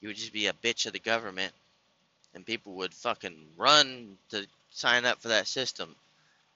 you 0.00 0.08
would 0.08 0.16
just 0.16 0.32
be 0.32 0.46
a 0.46 0.52
bitch 0.52 0.86
of 0.86 0.92
the 0.92 0.98
government 0.98 1.52
and 2.34 2.44
people 2.44 2.74
would 2.74 2.92
fucking 2.92 3.34
run 3.56 4.16
to 4.30 4.46
sign 4.70 5.04
up 5.04 5.20
for 5.20 5.28
that 5.28 5.46
system. 5.46 5.94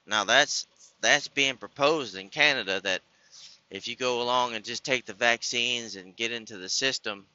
Now 0.05 0.23
that's 0.23 0.67
that's 1.01 1.27
being 1.27 1.57
proposed 1.57 2.15
in 2.15 2.29
Canada 2.29 2.79
that 2.81 3.01
if 3.69 3.87
you 3.87 3.95
go 3.95 4.21
along 4.21 4.53
and 4.53 4.63
just 4.63 4.83
take 4.83 5.05
the 5.05 5.13
vaccines 5.13 5.95
and 5.95 6.15
get 6.15 6.31
into 6.31 6.57
the 6.57 6.69
system 6.69 7.25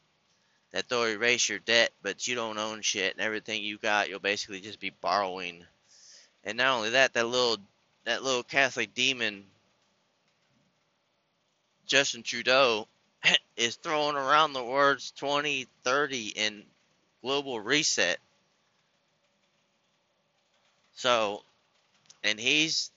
that 0.72 0.88
they'll 0.88 1.04
erase 1.04 1.48
your 1.48 1.58
debt 1.60 1.90
but 2.02 2.26
you 2.26 2.34
don't 2.34 2.58
own 2.58 2.82
shit 2.82 3.12
and 3.12 3.20
everything 3.20 3.62
you 3.62 3.78
got 3.78 4.08
you'll 4.08 4.18
basically 4.18 4.60
just 4.60 4.80
be 4.80 4.92
borrowing. 5.00 5.64
And 6.44 6.58
not 6.58 6.76
only 6.76 6.90
that 6.90 7.14
that 7.14 7.26
little 7.26 7.58
that 8.04 8.22
little 8.22 8.42
Catholic 8.42 8.94
demon 8.94 9.44
Justin 11.86 12.22
Trudeau 12.22 12.88
is 13.56 13.76
throwing 13.76 14.16
around 14.16 14.52
the 14.52 14.64
words 14.64 15.12
2030 15.12 16.34
and 16.36 16.64
global 17.22 17.60
reset. 17.60 18.18
So, 20.94 21.42
and 22.24 22.38
he's, 22.40 22.90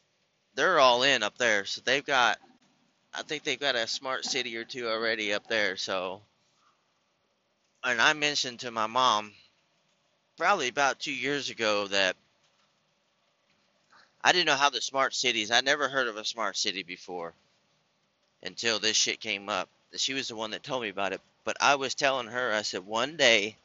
they're 0.55 0.79
all 0.79 1.03
in 1.03 1.23
up 1.23 1.37
there. 1.37 1.65
So 1.65 1.81
they've 1.83 2.05
got, 2.05 2.37
I 3.13 3.23
think 3.23 3.43
they've 3.43 3.59
got 3.59 3.75
a 3.75 3.87
smart 3.87 4.25
city 4.25 4.55
or 4.57 4.63
two 4.63 4.87
already 4.87 5.33
up 5.33 5.47
there. 5.47 5.75
So, 5.77 6.21
and 7.83 8.01
I 8.01 8.13
mentioned 8.13 8.61
to 8.61 8.71
my 8.71 8.87
mom 8.87 9.33
probably 10.37 10.67
about 10.67 10.99
two 10.99 11.13
years 11.13 11.49
ago 11.49 11.87
that 11.87 12.15
I 14.23 14.31
didn't 14.31 14.47
know 14.47 14.55
how 14.55 14.69
the 14.69 14.81
smart 14.81 15.13
cities, 15.13 15.51
I 15.51 15.61
never 15.61 15.89
heard 15.89 16.07
of 16.07 16.17
a 16.17 16.25
smart 16.25 16.57
city 16.57 16.83
before 16.83 17.33
until 18.43 18.79
this 18.79 18.97
shit 18.97 19.19
came 19.19 19.49
up 19.49 19.69
she 19.97 20.13
was 20.13 20.27
the 20.27 20.35
one 20.35 20.51
that 20.51 20.63
told 20.63 20.83
me 20.83 20.89
about 20.89 21.13
it. 21.13 21.21
But 21.43 21.57
I 21.61 21.75
was 21.75 21.95
telling 21.95 22.27
her, 22.27 22.53
I 22.53 22.61
said, 22.61 22.85
one 22.85 23.17
day 23.17 23.55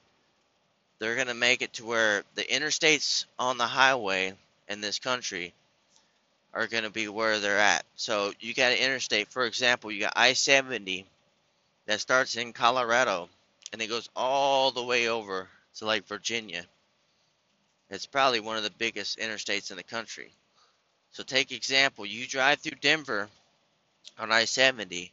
they're 0.99 1.17
going 1.17 1.27
to 1.27 1.35
make 1.35 1.61
it 1.61 1.75
to 1.75 1.85
where 1.85 2.25
the 2.35 2.43
interstates 2.43 3.27
on 3.39 3.59
the 3.59 3.67
highway 3.67 4.33
in 4.69 4.81
this 4.81 4.99
country 4.99 5.53
are 6.55 6.67
going 6.67 6.85
to 6.85 6.91
be 6.91 7.09
where 7.09 7.41
they're 7.41 7.59
at. 7.59 7.85
So 7.97 8.33
you 8.41 8.55
got 8.55 8.73
an 8.73 8.79
interstate, 8.79 9.29
for 9.29 9.45
example, 9.45 9.91
you 9.91 10.01
got 10.01 10.15
I 10.17 10.33
70 10.33 11.05
that 11.87 12.01
starts 12.01 12.37
in 12.37 12.53
Colorado 12.53 13.29
and 13.75 13.83
it 13.83 13.89
goes 13.89 14.09
all 14.15 14.71
the 14.71 14.85
way 14.85 15.09
over 15.09 15.49
to 15.75 15.85
like 15.85 16.07
Virginia. 16.07 16.65
It's 17.91 18.07
probably 18.07 18.39
one 18.39 18.57
of 18.57 18.63
the 18.63 18.71
biggest 18.71 19.19
interstates 19.19 19.73
in 19.73 19.77
the 19.77 19.83
country. 19.83 20.31
So 21.11 21.25
take 21.25 21.51
example, 21.51 22.07
you 22.07 22.25
drive 22.25 22.61
through 22.61 22.79
Denver 22.81 23.29
on 24.17 24.31
I 24.31 24.45
70 24.45 25.11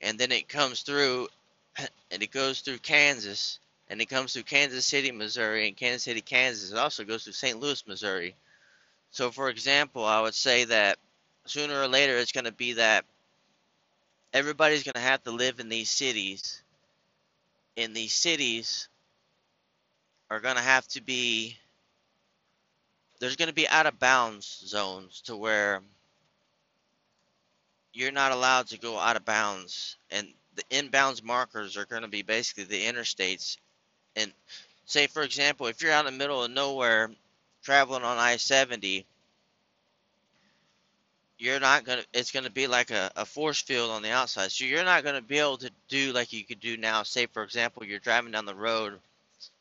and 0.00 0.18
then 0.18 0.32
it 0.32 0.48
comes 0.48 0.80
through 0.80 1.28
and 2.10 2.22
it 2.22 2.30
goes 2.30 2.60
through 2.62 2.78
Kansas 2.78 3.58
and 3.90 4.00
it 4.00 4.06
comes 4.06 4.32
through 4.32 4.44
Kansas 4.44 4.86
City, 4.86 5.12
Missouri 5.12 5.68
and 5.68 5.76
Kansas 5.76 6.04
City, 6.04 6.22
Kansas. 6.22 6.72
It 6.72 6.78
also 6.78 7.04
goes 7.04 7.24
through 7.24 7.34
St. 7.34 7.60
Louis, 7.60 7.86
Missouri. 7.86 8.34
So 9.10 9.30
for 9.30 9.50
example, 9.50 10.06
I 10.06 10.22
would 10.22 10.34
say 10.34 10.64
that 10.64 10.98
sooner 11.44 11.78
or 11.78 11.86
later 11.86 12.16
it's 12.16 12.32
going 12.32 12.46
to 12.46 12.52
be 12.52 12.72
that 12.74 13.04
everybody's 14.32 14.84
going 14.84 14.94
to 14.94 15.00
have 15.00 15.22
to 15.24 15.32
live 15.32 15.60
in 15.60 15.68
these 15.68 15.90
cities. 15.90 16.62
And 17.76 17.94
these 17.94 18.12
cities 18.12 18.88
are 20.30 20.40
going 20.40 20.56
to 20.56 20.62
have 20.62 20.86
to 20.88 21.02
be 21.02 21.56
there's 23.20 23.36
going 23.36 23.48
to 23.48 23.54
be 23.54 23.68
out 23.68 23.86
of 23.86 23.98
bounds 23.98 24.62
zones 24.66 25.20
to 25.22 25.36
where 25.36 25.82
you're 27.92 28.12
not 28.12 28.32
allowed 28.32 28.68
to 28.68 28.78
go 28.78 28.98
out 28.98 29.16
of 29.16 29.24
bounds. 29.26 29.96
And 30.10 30.28
the 30.54 30.62
inbounds 30.70 31.22
markers 31.22 31.76
are 31.76 31.84
going 31.84 32.02
to 32.02 32.08
be 32.08 32.22
basically 32.22 32.64
the 32.64 32.82
interstates. 32.82 33.58
And 34.16 34.32
say 34.86 35.06
for 35.06 35.22
example 35.22 35.66
if 35.66 35.82
you're 35.82 35.92
out 35.92 36.06
in 36.06 36.12
the 36.12 36.18
middle 36.18 36.42
of 36.42 36.50
nowhere 36.50 37.10
traveling 37.62 38.02
on 38.02 38.18
i-70 38.18 39.04
you're 41.40 41.58
not 41.58 41.86
to 41.86 42.04
it's 42.12 42.30
going 42.30 42.44
to 42.44 42.52
be 42.52 42.66
like 42.66 42.90
a, 42.90 43.10
a 43.16 43.24
force 43.24 43.60
field 43.62 43.90
on 43.90 44.02
the 44.02 44.10
outside. 44.10 44.52
So 44.52 44.64
you're 44.64 44.84
not 44.84 45.02
going 45.02 45.14
to 45.14 45.22
be 45.22 45.38
able 45.38 45.58
to 45.58 45.70
do 45.88 46.12
like 46.12 46.32
you 46.32 46.44
could 46.44 46.60
do 46.60 46.76
now. 46.76 47.02
Say 47.02 47.26
for 47.26 47.42
example 47.42 47.84
you're 47.84 47.98
driving 47.98 48.32
down 48.32 48.44
the 48.44 48.54
road 48.54 48.98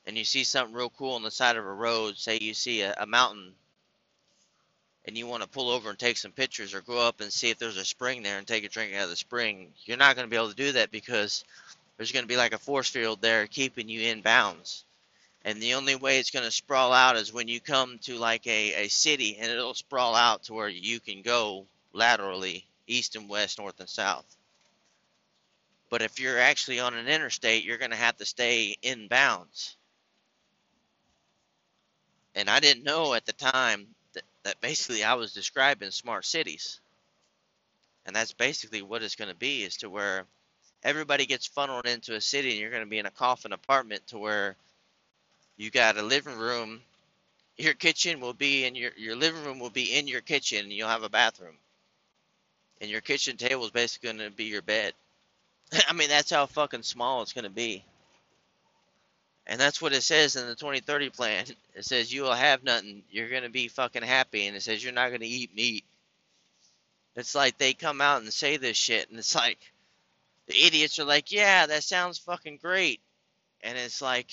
and 0.05 0.17
you 0.17 0.25
see 0.25 0.43
something 0.43 0.75
real 0.75 0.89
cool 0.89 1.13
on 1.13 1.23
the 1.23 1.31
side 1.31 1.55
of 1.55 1.65
a 1.65 1.73
road. 1.73 2.17
Say 2.17 2.37
you 2.41 2.53
see 2.53 2.81
a, 2.81 2.93
a 2.99 3.05
mountain 3.05 3.53
and 5.05 5.17
you 5.17 5.25
want 5.25 5.41
to 5.41 5.49
pull 5.49 5.69
over 5.69 5.89
and 5.89 5.97
take 5.97 6.17
some 6.17 6.31
pictures 6.31 6.73
or 6.73 6.81
go 6.81 6.99
up 6.99 7.21
and 7.21 7.31
see 7.31 7.49
if 7.49 7.57
there's 7.57 7.77
a 7.77 7.85
spring 7.85 8.21
there 8.21 8.37
and 8.37 8.45
take 8.45 8.65
a 8.65 8.69
drink 8.69 8.93
out 8.93 9.05
of 9.05 9.09
the 9.09 9.15
spring, 9.15 9.71
you're 9.85 9.97
not 9.97 10.15
going 10.15 10.27
to 10.27 10.29
be 10.29 10.35
able 10.35 10.49
to 10.49 10.55
do 10.55 10.73
that 10.73 10.91
because 10.91 11.45
there's 11.97 12.11
going 12.11 12.23
to 12.23 12.27
be 12.27 12.37
like 12.37 12.53
a 12.53 12.57
force 12.57 12.89
field 12.89 13.21
there 13.21 13.47
keeping 13.47 13.89
you 13.89 14.01
in 14.01 14.21
bounds. 14.21 14.83
And 15.45 15.61
the 15.61 15.75
only 15.75 15.95
way 15.95 16.19
it's 16.19 16.31
going 16.31 16.45
to 16.45 16.51
sprawl 16.51 16.91
out 16.91 17.15
is 17.15 17.33
when 17.33 17.47
you 17.47 17.61
come 17.61 17.97
to 18.03 18.17
like 18.17 18.45
a, 18.45 18.85
a 18.85 18.87
city 18.89 19.37
and 19.39 19.49
it'll 19.51 19.73
sprawl 19.73 20.15
out 20.15 20.43
to 20.43 20.53
where 20.53 20.67
you 20.69 20.99
can 20.99 21.21
go 21.21 21.65
laterally 21.93 22.65
east 22.87 23.15
and 23.15 23.29
west, 23.29 23.59
north 23.59 23.79
and 23.79 23.89
south. 23.89 24.25
But 25.89 26.01
if 26.01 26.19
you're 26.19 26.39
actually 26.39 26.79
on 26.79 26.93
an 26.93 27.07
interstate, 27.07 27.63
you're 27.63 27.77
going 27.77 27.91
to 27.91 27.97
have 27.97 28.17
to 28.17 28.25
stay 28.25 28.75
in 28.81 29.07
bounds. 29.07 29.75
And 32.35 32.49
I 32.49 32.59
didn't 32.59 32.83
know 32.83 33.13
at 33.13 33.25
the 33.25 33.33
time 33.33 33.87
that 34.13 34.23
that 34.43 34.61
basically 34.61 35.03
I 35.03 35.15
was 35.15 35.33
describing 35.33 35.91
smart 35.91 36.25
cities. 36.25 36.79
And 38.05 38.15
that's 38.15 38.33
basically 38.33 38.81
what 38.81 39.03
it's 39.03 39.15
going 39.15 39.29
to 39.29 39.35
be 39.35 39.63
is 39.63 39.77
to 39.77 39.89
where 39.89 40.25
everybody 40.83 41.25
gets 41.25 41.47
funneled 41.47 41.85
into 41.85 42.15
a 42.15 42.21
city 42.21 42.51
and 42.51 42.59
you're 42.59 42.71
going 42.71 42.83
to 42.83 42.89
be 42.89 42.99
in 42.99 43.05
a 43.05 43.11
coffin 43.11 43.51
apartment 43.53 44.07
to 44.07 44.17
where 44.17 44.55
you 45.59 45.69
got 45.71 45.97
a 45.97 46.03
living 46.03 46.37
room 46.37 46.81
your 47.57 47.75
kitchen 47.75 48.19
will 48.19 48.33
be 48.33 48.65
in 48.65 48.75
your 48.75 48.91
your 48.97 49.15
living 49.15 49.43
room 49.45 49.59
will 49.59 49.69
be 49.69 49.95
in 49.97 50.07
your 50.07 50.21
kitchen 50.21 50.61
and 50.65 50.73
you'll 50.73 50.89
have 50.89 51.03
a 51.03 51.09
bathroom 51.09 51.55
and 52.81 52.89
your 52.89 53.01
kitchen 53.01 53.37
table 53.37 53.65
is 53.65 53.71
basically 53.71 54.11
going 54.11 54.31
to 54.31 54.35
be 54.35 54.45
your 54.45 54.63
bed 54.63 54.93
i 55.87 55.93
mean 55.93 56.09
that's 56.09 56.31
how 56.31 56.47
fucking 56.47 56.83
small 56.83 57.21
it's 57.21 57.33
going 57.33 57.43
to 57.45 57.51
be 57.51 57.85
and 59.49 59.59
that's 59.59 59.81
what 59.81 59.93
it 59.93 60.03
says 60.03 60.35
in 60.35 60.47
the 60.47 60.55
2030 60.55 61.09
plan. 61.09 61.45
It 61.75 61.85
says 61.85 62.13
you 62.13 62.23
will 62.23 62.33
have 62.33 62.61
nothing. 62.63 63.03
You're 63.09 63.29
going 63.29 63.43
to 63.43 63.49
be 63.49 63.69
fucking 63.69 64.03
happy. 64.03 64.47
And 64.47 64.55
it 64.57 64.61
says 64.61 64.83
you're 64.83 64.91
not 64.91 65.09
going 65.09 65.21
to 65.21 65.27
eat 65.27 65.55
meat. 65.55 65.85
It's 67.15 67.33
like 67.33 67.57
they 67.57 67.73
come 67.73 68.01
out 68.01 68.21
and 68.21 68.33
say 68.33 68.57
this 68.57 68.75
shit. 68.75 69.09
And 69.09 69.17
it's 69.17 69.33
like 69.33 69.59
the 70.47 70.61
idiots 70.61 70.99
are 70.99 71.05
like, 71.05 71.31
yeah, 71.31 71.67
that 71.67 71.83
sounds 71.83 72.17
fucking 72.17 72.59
great. 72.61 72.99
And 73.61 73.77
it's 73.77 74.01
like 74.01 74.29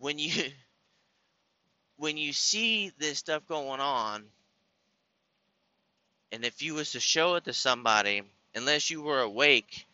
when 0.00 0.18
you 0.18 0.32
when 1.98 2.16
you 2.16 2.32
see 2.32 2.92
this 2.98 3.18
stuff 3.18 3.46
going 3.46 3.80
on 3.80 4.24
and 6.32 6.44
if 6.44 6.62
you 6.62 6.74
was 6.74 6.92
to 6.92 7.00
show 7.00 7.36
it 7.36 7.44
to 7.44 7.52
somebody 7.52 8.22
unless 8.54 8.90
you 8.90 9.02
were 9.02 9.20
awake 9.20 9.86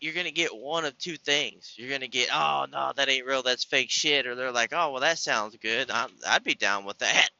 you're 0.00 0.14
gonna 0.14 0.30
get 0.30 0.56
one 0.56 0.84
of 0.84 0.98
two 0.98 1.16
things. 1.16 1.74
You're 1.76 1.90
gonna 1.90 2.08
get, 2.08 2.30
oh 2.34 2.66
no, 2.70 2.92
that 2.96 3.08
ain't 3.08 3.26
real, 3.26 3.42
that's 3.42 3.64
fake 3.64 3.90
shit, 3.90 4.26
or 4.26 4.34
they're 4.34 4.52
like, 4.52 4.72
oh 4.72 4.90
well, 4.92 5.00
that 5.00 5.18
sounds 5.18 5.56
good. 5.56 5.90
i 5.90 6.08
I'd 6.26 6.44
be 6.44 6.54
down 6.54 6.84
with 6.84 6.98
that. 6.98 7.30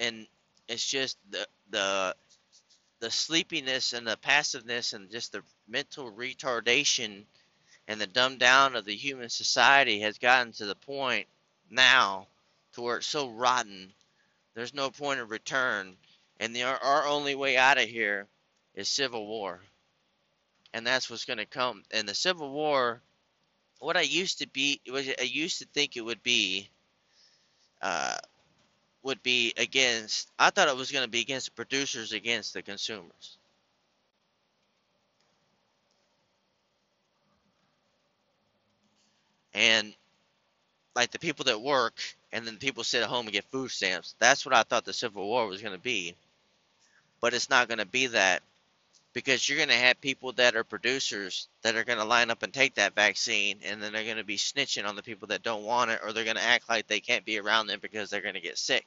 And 0.00 0.26
it's 0.68 0.86
just 0.86 1.18
the 1.30 1.46
the 1.70 2.16
the 3.00 3.10
sleepiness 3.10 3.92
and 3.92 4.06
the 4.06 4.16
passiveness 4.16 4.92
and 4.94 5.10
just 5.10 5.32
the 5.32 5.42
mental 5.68 6.10
retardation 6.10 7.24
and 7.88 8.00
the 8.00 8.06
dumb 8.06 8.38
down 8.38 8.76
of 8.76 8.84
the 8.84 8.94
human 8.94 9.28
society 9.28 10.00
has 10.00 10.18
gotten 10.18 10.52
to 10.52 10.66
the 10.66 10.74
point 10.74 11.26
now 11.70 12.26
to 12.74 12.82
where 12.82 12.98
it's 12.98 13.06
so 13.06 13.30
rotten. 13.30 13.92
There's 14.54 14.74
no 14.74 14.90
point 14.90 15.20
of 15.20 15.30
return, 15.30 15.96
and 16.38 16.54
the, 16.54 16.62
our 16.64 17.06
only 17.06 17.34
way 17.34 17.56
out 17.56 17.78
of 17.78 17.88
here 17.88 18.26
is 18.74 18.88
civil 18.88 19.26
war. 19.26 19.60
And 20.74 20.86
that's 20.86 21.10
what's 21.10 21.24
going 21.24 21.38
to 21.38 21.46
come. 21.46 21.82
And 21.90 22.08
the 22.08 22.14
civil 22.14 22.50
war, 22.50 23.02
what 23.78 23.96
I 23.96 24.02
used 24.02 24.38
to 24.38 24.48
be, 24.48 24.80
was 24.90 25.08
I 25.08 25.24
used 25.24 25.58
to 25.58 25.66
think 25.66 25.96
it 25.96 26.02
would 26.02 26.22
be, 26.22 26.68
uh, 27.82 28.16
would 29.02 29.22
be 29.22 29.52
against. 29.56 30.30
I 30.38 30.50
thought 30.50 30.68
it 30.68 30.76
was 30.76 30.92
going 30.92 31.04
to 31.04 31.10
be 31.10 31.20
against 31.20 31.46
the 31.46 31.52
producers 31.52 32.12
against 32.12 32.54
the 32.54 32.62
consumers. 32.62 33.38
And 39.54 39.94
like 40.94 41.10
the 41.10 41.18
people 41.18 41.44
that 41.46 41.60
work 41.60 41.94
and 42.32 42.46
then 42.46 42.56
people 42.56 42.84
sit 42.84 43.02
at 43.02 43.08
home 43.08 43.26
and 43.26 43.32
get 43.32 43.44
food 43.50 43.70
stamps. 43.70 44.14
That's 44.18 44.44
what 44.44 44.54
I 44.54 44.62
thought 44.62 44.84
the 44.84 44.92
Civil 44.92 45.26
War 45.26 45.46
was 45.46 45.62
going 45.62 45.74
to 45.74 45.80
be. 45.80 46.14
But 47.20 47.34
it's 47.34 47.50
not 47.50 47.68
going 47.68 47.78
to 47.78 47.86
be 47.86 48.08
that 48.08 48.42
because 49.12 49.46
you're 49.48 49.58
going 49.58 49.68
to 49.68 49.74
have 49.74 50.00
people 50.00 50.32
that 50.32 50.56
are 50.56 50.64
producers 50.64 51.48
that 51.62 51.76
are 51.76 51.84
going 51.84 51.98
to 51.98 52.04
line 52.04 52.30
up 52.30 52.42
and 52.42 52.52
take 52.52 52.74
that 52.74 52.94
vaccine 52.94 53.58
and 53.64 53.82
then 53.82 53.92
they're 53.92 54.04
going 54.04 54.16
to 54.16 54.24
be 54.24 54.36
snitching 54.36 54.86
on 54.88 54.96
the 54.96 55.02
people 55.02 55.28
that 55.28 55.42
don't 55.42 55.64
want 55.64 55.90
it 55.90 56.00
or 56.02 56.12
they're 56.12 56.24
going 56.24 56.36
to 56.36 56.42
act 56.42 56.68
like 56.68 56.86
they 56.86 57.00
can't 57.00 57.24
be 57.24 57.38
around 57.38 57.66
them 57.66 57.78
because 57.80 58.10
they're 58.10 58.22
going 58.22 58.34
to 58.34 58.40
get 58.40 58.58
sick. 58.58 58.86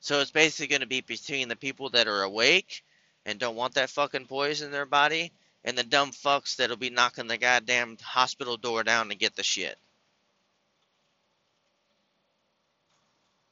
So 0.00 0.20
it's 0.20 0.30
basically 0.30 0.68
going 0.68 0.82
to 0.82 0.86
be 0.86 1.00
between 1.00 1.48
the 1.48 1.56
people 1.56 1.90
that 1.90 2.06
are 2.06 2.22
awake 2.22 2.84
and 3.24 3.38
don't 3.38 3.56
want 3.56 3.74
that 3.74 3.90
fucking 3.90 4.26
poison 4.26 4.66
in 4.66 4.72
their 4.72 4.86
body 4.86 5.32
and 5.66 5.76
the 5.76 5.82
dumb 5.82 6.12
fucks 6.12 6.56
that'll 6.56 6.76
be 6.76 6.90
knocking 6.90 7.26
the 7.26 7.36
goddamn 7.36 7.98
hospital 8.00 8.56
door 8.56 8.84
down 8.84 9.08
to 9.08 9.16
get 9.16 9.34
the 9.34 9.42
shit. 9.42 9.76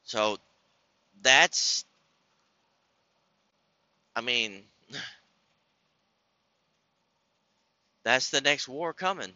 So 0.04 0.38
that's 1.22 1.84
I 4.14 4.20
mean 4.20 4.62
that's 8.04 8.30
the 8.30 8.40
next 8.40 8.68
war 8.68 8.92
coming. 8.92 9.32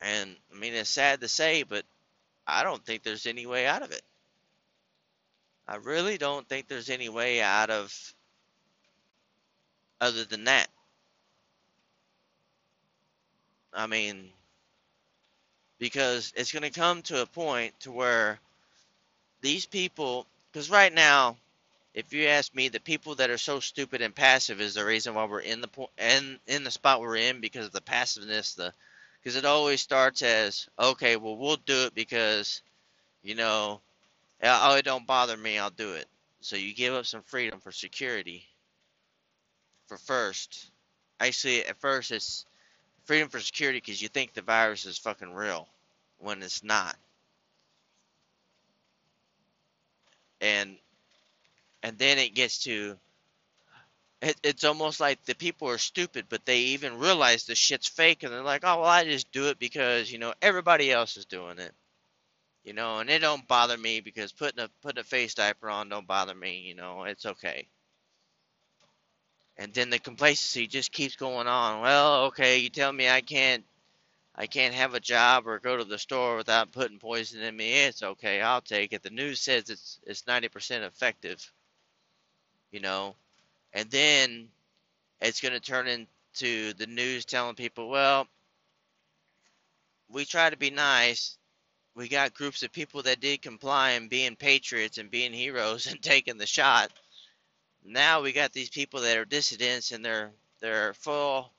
And 0.00 0.36
I 0.54 0.58
mean, 0.58 0.74
it's 0.74 0.90
sad 0.90 1.22
to 1.22 1.28
say, 1.28 1.64
but 1.64 1.84
I 2.46 2.62
don't 2.62 2.84
think 2.84 3.02
there's 3.02 3.26
any 3.26 3.46
way 3.46 3.66
out 3.66 3.82
of 3.82 3.90
it. 3.90 4.02
I 5.66 5.76
really 5.76 6.18
don't 6.18 6.48
think 6.48 6.68
there's 6.68 6.88
any 6.88 7.08
way 7.08 7.42
out 7.42 7.70
of 7.70 7.92
other 10.00 10.24
than 10.24 10.44
that. 10.44 10.68
I 13.74 13.86
mean, 13.88 14.30
because 15.78 16.32
it's 16.36 16.52
going 16.52 16.64
to 16.70 16.80
come 16.80 17.02
to 17.02 17.22
a 17.22 17.26
point 17.26 17.78
to 17.82 17.92
where 17.92 18.38
these 19.42 19.66
people, 19.66 20.26
because 20.52 20.70
right 20.70 20.94
now, 20.94 21.36
if 21.94 22.12
you 22.12 22.26
ask 22.28 22.54
me, 22.54 22.68
the 22.68 22.80
people 22.80 23.16
that 23.16 23.30
are 23.30 23.38
so 23.38 23.60
stupid 23.60 24.02
and 24.02 24.14
passive 24.14 24.60
is 24.60 24.74
the 24.74 24.84
reason 24.84 25.14
why 25.14 25.24
we're 25.24 25.40
in 25.40 25.60
the 25.60 25.68
point 25.68 25.90
and 25.98 26.38
in 26.46 26.64
the 26.64 26.70
spot 26.70 27.00
we're 27.00 27.16
in 27.16 27.40
because 27.40 27.66
of 27.66 27.72
the 27.72 27.80
passiveness. 27.80 28.54
The 28.54 28.72
because 29.22 29.36
it 29.36 29.44
always 29.44 29.82
starts 29.82 30.22
as 30.22 30.68
okay, 30.78 31.16
well 31.16 31.36
we'll 31.36 31.56
do 31.66 31.86
it 31.86 31.94
because 31.94 32.62
you 33.22 33.36
know, 33.36 33.80
oh 34.44 34.76
it 34.76 34.86
don't 34.86 35.06
bother 35.08 35.36
me, 35.38 35.58
I'll 35.58 35.70
do 35.70 35.94
it. 35.94 36.06
So 36.42 36.56
you 36.56 36.74
give 36.74 36.94
up 36.94 37.06
some 37.06 37.22
freedom 37.22 37.60
for 37.60 37.72
security. 37.72 38.47
For 39.88 39.98
first, 39.98 40.70
actually 41.20 41.64
at 41.66 41.80
first 41.80 42.12
it's 42.12 42.46
freedom 43.06 43.28
for 43.28 43.40
security 43.40 43.78
because 43.78 44.02
you 44.02 44.08
think 44.08 44.34
the 44.34 44.42
virus 44.42 44.86
is 44.86 44.98
fucking 44.98 45.34
real 45.34 45.68
when 46.18 46.42
it's 46.42 46.64
not. 46.64 46.96
And 50.40 50.78
and 51.82 51.98
then 51.98 52.18
it 52.18 52.34
gets 52.34 52.64
to 52.64 52.98
it, 54.22 54.36
it's 54.42 54.64
almost 54.64 55.00
like 55.00 55.24
the 55.24 55.34
people 55.34 55.68
are 55.68 55.78
stupid, 55.78 56.26
but 56.28 56.44
they 56.44 56.58
even 56.58 56.98
realize 56.98 57.44
the 57.44 57.54
shit's 57.54 57.88
fake, 57.88 58.22
and 58.22 58.32
they're 58.32 58.42
like, 58.42 58.62
"Oh 58.64 58.80
well, 58.80 58.84
I 58.90 59.04
just 59.04 59.30
do 59.32 59.48
it 59.48 59.58
because 59.58 60.10
you 60.10 60.18
know 60.18 60.34
everybody 60.42 60.90
else 60.92 61.16
is 61.16 61.24
doing 61.26 61.58
it, 61.58 61.72
you 62.64 62.72
know, 62.74 62.98
and 63.00 63.10
it 63.10 63.20
don't 63.20 63.48
bother 63.48 63.78
me 63.78 64.00
because 64.00 64.32
putting 64.32 64.60
a 64.60 64.70
putting 64.82 65.00
a 65.00 65.04
face 65.04 65.34
diaper 65.34 65.70
on 65.70 65.88
don't 65.88 66.06
bother 66.08 66.34
me, 66.34 66.58
you 66.60 66.74
know, 66.74 67.04
it's 67.04 67.26
okay." 67.26 67.68
And 69.58 69.74
then 69.74 69.90
the 69.90 69.98
complacency 69.98 70.68
just 70.68 70.92
keeps 70.92 71.16
going 71.16 71.48
on. 71.48 71.80
Well, 71.80 72.24
okay, 72.26 72.58
you 72.58 72.68
tell 72.70 72.92
me 72.92 73.08
I 73.08 73.20
can't 73.20 73.64
I 74.34 74.46
can't 74.46 74.74
have 74.74 74.94
a 74.94 75.00
job 75.00 75.48
or 75.48 75.58
go 75.58 75.76
to 75.76 75.84
the 75.84 75.98
store 75.98 76.36
without 76.36 76.70
putting 76.70 77.00
poison 77.00 77.42
in 77.42 77.56
me. 77.56 77.72
It's 77.72 78.04
okay. 78.04 78.40
I'll 78.40 78.60
take 78.60 78.92
it. 78.92 79.02
The 79.02 79.10
news 79.10 79.40
says 79.40 79.68
it's 79.68 79.98
it's 80.06 80.22
90% 80.22 80.86
effective. 80.86 81.52
You 82.70 82.80
know, 82.80 83.16
and 83.72 83.90
then 83.90 84.48
it's 85.20 85.40
going 85.40 85.54
to 85.54 85.60
turn 85.60 85.88
into 85.88 86.72
the 86.74 86.86
news 86.86 87.24
telling 87.24 87.56
people, 87.56 87.88
well, 87.88 88.28
we 90.08 90.24
try 90.24 90.50
to 90.50 90.56
be 90.56 90.70
nice. 90.70 91.36
We 91.96 92.08
got 92.08 92.34
groups 92.34 92.62
of 92.62 92.72
people 92.72 93.02
that 93.02 93.20
did 93.20 93.42
comply 93.42 93.90
and 93.90 94.08
being 94.08 94.36
patriots 94.36 94.98
and 94.98 95.10
being 95.10 95.32
heroes 95.32 95.86
and 95.90 96.00
taking 96.00 96.38
the 96.38 96.46
shot. 96.46 96.92
Now 97.84 98.22
we 98.22 98.32
got 98.32 98.52
these 98.52 98.70
people 98.70 99.00
that 99.02 99.16
are 99.16 99.24
dissidents 99.24 99.92
and 99.92 100.04
they're 100.04 100.32
they're 100.60 100.94
full 100.94 101.52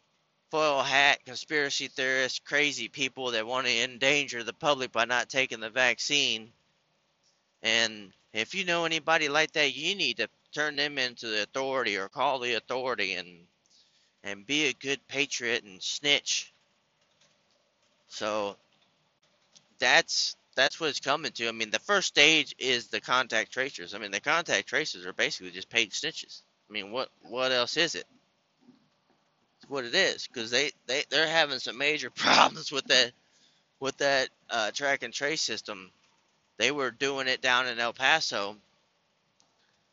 foil 0.52 0.82
hat 0.82 1.24
conspiracy 1.26 1.88
theorists, 1.88 2.40
crazy 2.40 2.88
people 2.88 3.32
that 3.32 3.46
want 3.46 3.68
to 3.68 3.84
endanger 3.84 4.44
the 4.44 4.54
public 4.54 4.92
by 4.92 5.06
not 5.06 5.30
taking 5.30 5.60
the 5.60 5.70
vaccine. 5.70 6.52
And 7.62 8.12
if 8.34 8.56
you 8.56 8.66
know 8.66 8.86
anybody 8.86 9.30
like 9.30 9.52
that, 9.54 9.76
you 9.76 9.96
need 9.96 10.18
to 10.18 10.30
turn 10.54 10.76
them 10.76 10.98
into 10.98 11.28
the 11.28 11.44
authority 11.44 11.98
or 11.98 12.10
call 12.10 12.40
the 12.40 12.56
authority 12.56 13.14
and 13.14 13.46
and 14.24 14.46
be 14.46 14.66
a 14.68 14.74
good 14.74 15.00
patriot 15.08 15.64
and 15.64 15.82
snitch. 15.82 16.54
So 18.10 18.58
that's 19.80 20.36
that's 20.60 20.80
what 20.80 20.90
it's 20.90 21.00
coming 21.00 21.32
to. 21.32 21.48
I 21.48 21.54
mean, 21.54 21.72
the 21.72 21.80
first 21.80 22.10
stage 22.10 22.54
is 22.60 22.88
the 22.88 23.00
contact 23.00 23.54
tracers. 23.54 23.94
I 23.94 23.98
mean, 23.98 24.12
the 24.12 24.20
contact 24.20 24.68
tracers 24.68 25.06
are 25.06 25.14
basically 25.14 25.52
just 25.52 25.70
paid 25.70 25.92
snitches. 25.92 26.42
I 26.70 26.74
mean, 26.74 26.92
what 26.92 27.10
what 27.22 27.54
else 27.54 27.78
is 27.78 27.96
it? 27.96 28.06
It's 29.58 29.70
what 29.70 29.86
it 29.86 29.96
is 29.96 30.28
because 30.28 30.52
they 30.52 30.72
they 30.86 31.04
they're 31.10 31.28
having 31.28 31.60
some 31.60 31.78
major 31.78 32.10
problems 32.16 32.74
with 32.74 32.86
that 32.88 33.14
with 33.80 33.98
that 34.00 34.28
uh, 34.50 34.72
track 34.72 35.04
and 35.04 35.14
trace 35.14 35.42
system. 35.42 35.92
They 36.58 36.72
were 36.72 36.92
doing 36.92 37.30
it 37.30 37.42
down 37.42 37.68
in 37.68 37.80
El 37.80 37.94
Paso. 37.94 38.58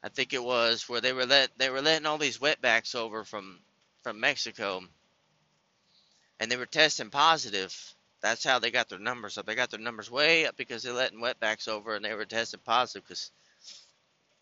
I 0.03 0.09
think 0.09 0.33
it 0.33 0.43
was 0.43 0.89
where 0.89 1.01
they 1.01 1.13
were 1.13 1.27
let 1.27 1.57
they 1.59 1.71
were 1.71 1.81
letting 1.81 2.07
all 2.07 2.19
these 2.19 2.39
wetbacks 2.39 2.97
over 2.97 3.23
from 3.23 3.61
from 4.03 4.19
Mexico, 4.19 4.83
and 6.41 6.51
they 6.51 6.57
were 6.57 6.67
testing 6.67 7.11
positive. 7.11 7.96
That's 8.23 8.45
how 8.45 8.59
they 8.59 8.71
got 8.71 8.89
their 8.89 8.99
numbers 8.99 9.39
up. 9.39 9.47
They 9.47 9.55
got 9.55 9.71
their 9.71 9.81
numbers 9.81 10.11
way 10.11 10.47
up 10.47 10.57
because 10.57 10.83
they're 10.83 10.93
letting 10.93 11.21
wetbacks 11.21 11.69
over, 11.69 11.95
and 11.95 12.05
they 12.05 12.15
were 12.15 12.25
tested 12.25 12.65
positive 12.65 13.07
because 13.07 13.31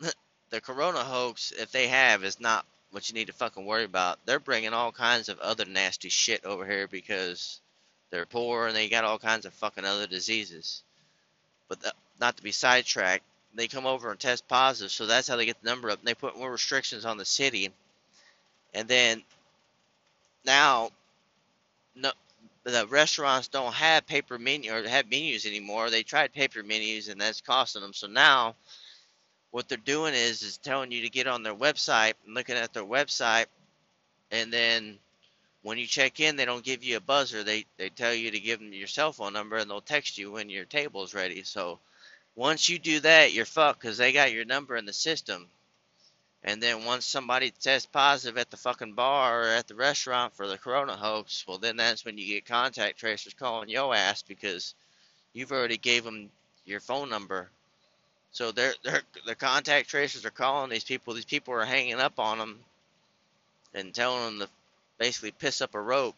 the 0.51 0.61
corona 0.61 1.01
hoax, 1.01 1.53
if 1.53 1.71
they 1.73 1.89
have, 1.89 2.25
is 2.25 2.41
not 2.41 2.65
what 2.91 3.09
you 3.09 3.15
need 3.15 3.27
to 3.27 3.33
fucking 3.33 3.67
worry 3.67 3.85
about. 3.85 4.19
They're 4.25 4.39
bringing 4.39 4.73
all 4.73 4.93
kinds 4.93 5.29
of 5.29 5.41
other 5.41 5.65
nasty 5.65 6.09
shit 6.09 6.45
over 6.45 6.65
here 6.65 6.87
because 6.87 7.61
they're 8.11 8.27
poor 8.27 8.69
and 8.69 8.77
they 8.77 8.89
got 8.89 9.05
all 9.05 9.19
kinds 9.19 9.47
of 9.47 9.53
fucking 9.55 9.85
other 9.85 10.07
diseases. 10.07 10.85
But 11.69 11.81
the, 11.81 11.93
not 12.21 12.37
to 12.37 12.43
be 12.43 12.53
sidetracked, 12.53 13.25
they 13.55 13.67
come 13.67 13.87
over 13.87 14.11
and 14.11 14.21
test 14.21 14.47
positive, 14.47 14.93
so 14.93 15.07
that's 15.07 15.29
how 15.29 15.37
they 15.37 15.47
get 15.47 15.61
the 15.63 15.69
number 15.69 15.91
up. 15.91 15.99
And 15.99 16.07
they 16.07 16.15
put 16.15 16.39
more 16.39 16.53
restrictions 16.53 17.05
on 17.05 17.17
the 17.17 17.25
city, 17.25 17.71
and 18.73 18.89
then 18.89 19.23
now, 20.45 20.91
no, 21.95 22.13
the 22.65 22.87
restaurants 22.89 23.49
don't 23.49 23.75
have 23.75 24.07
paper 24.07 24.39
menu 24.39 24.73
or 24.73 24.87
have 24.89 25.09
menus 25.11 25.47
anymore. 25.47 25.91
They 25.91 26.03
tried 26.03 26.33
paper 26.33 26.63
menus, 26.63 27.09
and 27.09 27.21
that's 27.21 27.41
costing 27.41 27.83
them. 27.83 27.93
So 27.93 28.07
now 28.07 28.55
what 29.55 29.69
they're 29.69 29.79
doing 29.79 30.15
is 30.15 30.43
is 30.43 30.59
telling 30.59 30.91
you 30.91 31.03
to 31.03 31.09
get 31.09 31.29
on 31.29 31.45
their 31.45 31.55
website 31.55 32.15
and 32.27 32.35
looking 32.35 32.57
at 32.57 32.73
their 32.75 32.83
website 32.83 33.47
and 34.33 34.53
then 34.53 34.99
when 35.63 35.79
you 35.79 35.87
check 35.87 36.19
in 36.19 36.35
they 36.35 36.45
don't 36.45 36.65
give 36.65 36.83
you 36.83 36.97
a 36.97 37.01
buzzer 37.01 37.45
they 37.45 37.65
they 37.77 37.89
tell 37.89 38.13
you 38.13 38.33
to 38.33 38.41
give 38.41 38.59
them 38.59 38.73
your 38.73 38.89
cell 38.89 39.13
phone 39.13 39.33
number 39.33 39.57
and 39.57 39.71
they'll 39.71 39.81
text 39.81 40.19
you 40.19 40.33
when 40.33 40.51
your 40.51 40.65
table 40.65 41.05
is 41.05 41.15
ready 41.15 41.45
so 41.45 41.79
once 42.35 42.69
you 42.69 42.81
do 42.81 42.99
that 42.99 43.33
you're 43.33 43.45
fucked 43.45 43.81
because 43.81 43.97
they 43.97 44.13
got 44.13 44.33
your 44.33 44.45
number 44.45 44.77
in 44.77 44.87
the 44.87 44.93
system 44.93 45.47
and 46.45 46.63
then 46.63 46.85
once 46.85 47.07
somebody 47.07 47.51
tests 47.51 47.89
positive 47.91 48.39
at 48.39 48.51
the 48.51 48.57
fucking 48.57 48.93
bar 48.93 49.43
or 49.43 49.49
at 49.49 49.67
the 49.67 49.75
restaurant 49.75 50.35
for 50.35 50.47
the 50.47 50.59
corona 50.59 50.97
hoax 50.97 51.45
well 51.49 51.59
then 51.59 51.77
that's 51.77 52.05
when 52.05 52.19
you 52.19 52.27
get 52.27 52.47
contact 52.47 52.99
tracers 52.99 53.35
calling 53.35 53.69
your 53.69 53.95
ass 53.95 54.23
because 54.23 54.75
you've 55.33 55.53
already 55.53 55.79
gave 55.79 56.05
them 56.05 56.31
your 56.67 56.81
phone 56.81 57.11
number 57.11 57.49
so 58.35 58.51
they're, 58.51 58.75
they're, 58.83 59.03
the 59.27 59.37
contact 59.37 59.89
tracers 59.89 60.25
are 60.25 60.31
calling 60.31 60.69
these 60.69 60.83
people. 60.83 61.15
These 61.15 61.25
people 61.25 61.55
are 61.55 61.65
hanging 61.65 62.01
up 62.01 62.19
on 62.19 62.39
them 62.39 62.59
and 63.73 63.95
telling 63.95 64.25
them 64.25 64.49
to 64.49 64.53
basically 64.99 65.31
piss 65.31 65.63
up 65.63 65.77
a 65.77 65.81
rope. 65.81 66.17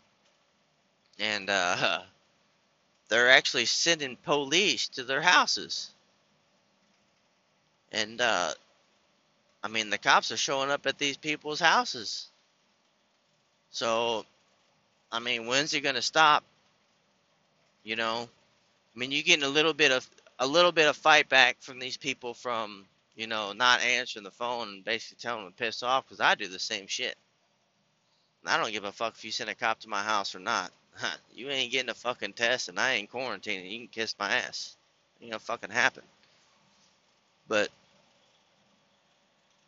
And 1.21 1.51
uh, 1.51 2.01
they're 3.11 3.29
actually 3.29 3.67
sending 3.67 4.17
police 4.17 4.89
to 4.89 5.05
their 5.05 5.21
houses. 5.21 5.91
And 7.93 8.19
uh, 8.23 8.53
I 9.67 9.69
mean, 9.69 9.91
the 9.91 9.99
cops 9.99 10.31
are 10.31 10.37
showing 10.37 10.71
up 10.71 10.87
at 10.87 10.97
these 10.97 11.17
people's 11.17 11.59
houses. 11.59 12.29
So, 13.71 14.25
I 15.11 15.19
mean, 15.19 15.49
when's 15.49 15.75
it 15.75 15.81
going 15.81 15.97
to 15.97 16.03
stop? 16.03 16.45
You 17.83 17.97
know, 17.97 18.29
I 18.95 18.99
mean, 18.99 19.11
you're 19.11 19.25
getting 19.25 19.45
a 19.45 19.49
little 19.49 19.75
bit 19.75 19.91
of 19.91 20.09
a 20.39 20.47
little 20.47 20.71
bit 20.71 20.87
of 20.87 20.97
fight 20.97 21.29
back 21.29 21.57
from 21.59 21.81
these 21.81 21.97
people 21.97 22.33
from 22.33 22.85
you 23.17 23.27
know 23.27 23.53
not 23.55 23.81
answering 23.81 24.23
the 24.23 24.31
phone 24.31 24.69
and 24.69 24.85
basically 24.85 25.19
telling 25.21 25.43
them 25.43 25.53
to 25.53 25.59
piss 25.59 25.83
off 25.83 26.05
because 26.05 26.21
I 26.21 26.37
do 26.37 26.47
the 26.47 26.61
same 26.61 26.87
shit. 26.87 27.17
I 28.45 28.59
don't 28.59 28.71
give 28.71 28.85
a 28.85 28.93
fuck 28.93 29.15
if 29.17 29.25
you 29.25 29.33
send 29.33 29.51
a 29.51 29.55
cop 29.57 29.81
to 29.81 29.89
my 29.89 30.03
house 30.03 30.37
or 30.37 30.41
not. 30.41 30.71
you 31.35 31.51
ain't 31.51 31.73
getting 31.73 31.91
a 31.91 31.95
fucking 31.95 32.35
test 32.35 32.69
and 32.69 32.79
I 32.79 32.93
ain't 32.93 33.11
quarantining. 33.11 33.69
You 33.69 33.79
can 33.81 33.89
kiss 33.89 34.15
my 34.17 34.33
ass. 34.33 34.77
Ain't 35.21 35.33
gonna 35.33 35.41
fucking 35.41 35.71
happen. 35.71 36.05
But 37.49 37.69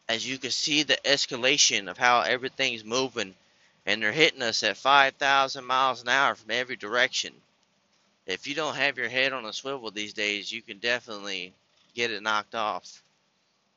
as 0.08 0.26
you 0.28 0.38
can 0.38 0.50
see 0.50 0.82
the 0.82 0.98
escalation 1.04 1.90
of 1.90 1.98
how 1.98 2.20
everything's 2.20 2.84
moving 2.84 3.34
and 3.86 4.02
they're 4.02 4.12
hitting 4.12 4.42
us 4.42 4.62
at 4.62 4.76
5,000 4.76 5.64
miles 5.64 6.02
an 6.02 6.08
hour 6.08 6.34
from 6.34 6.50
every 6.50 6.76
direction 6.76 7.32
if 8.28 8.46
you 8.46 8.54
don't 8.54 8.76
have 8.76 8.98
your 8.98 9.08
head 9.08 9.32
on 9.32 9.46
a 9.46 9.52
swivel 9.54 9.90
these 9.90 10.12
days, 10.12 10.52
you 10.52 10.60
can 10.60 10.78
definitely 10.78 11.54
get 11.94 12.10
it 12.10 12.22
knocked 12.22 12.54
off, 12.54 13.02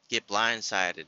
get 0.09 0.27
blindsided. 0.27 1.05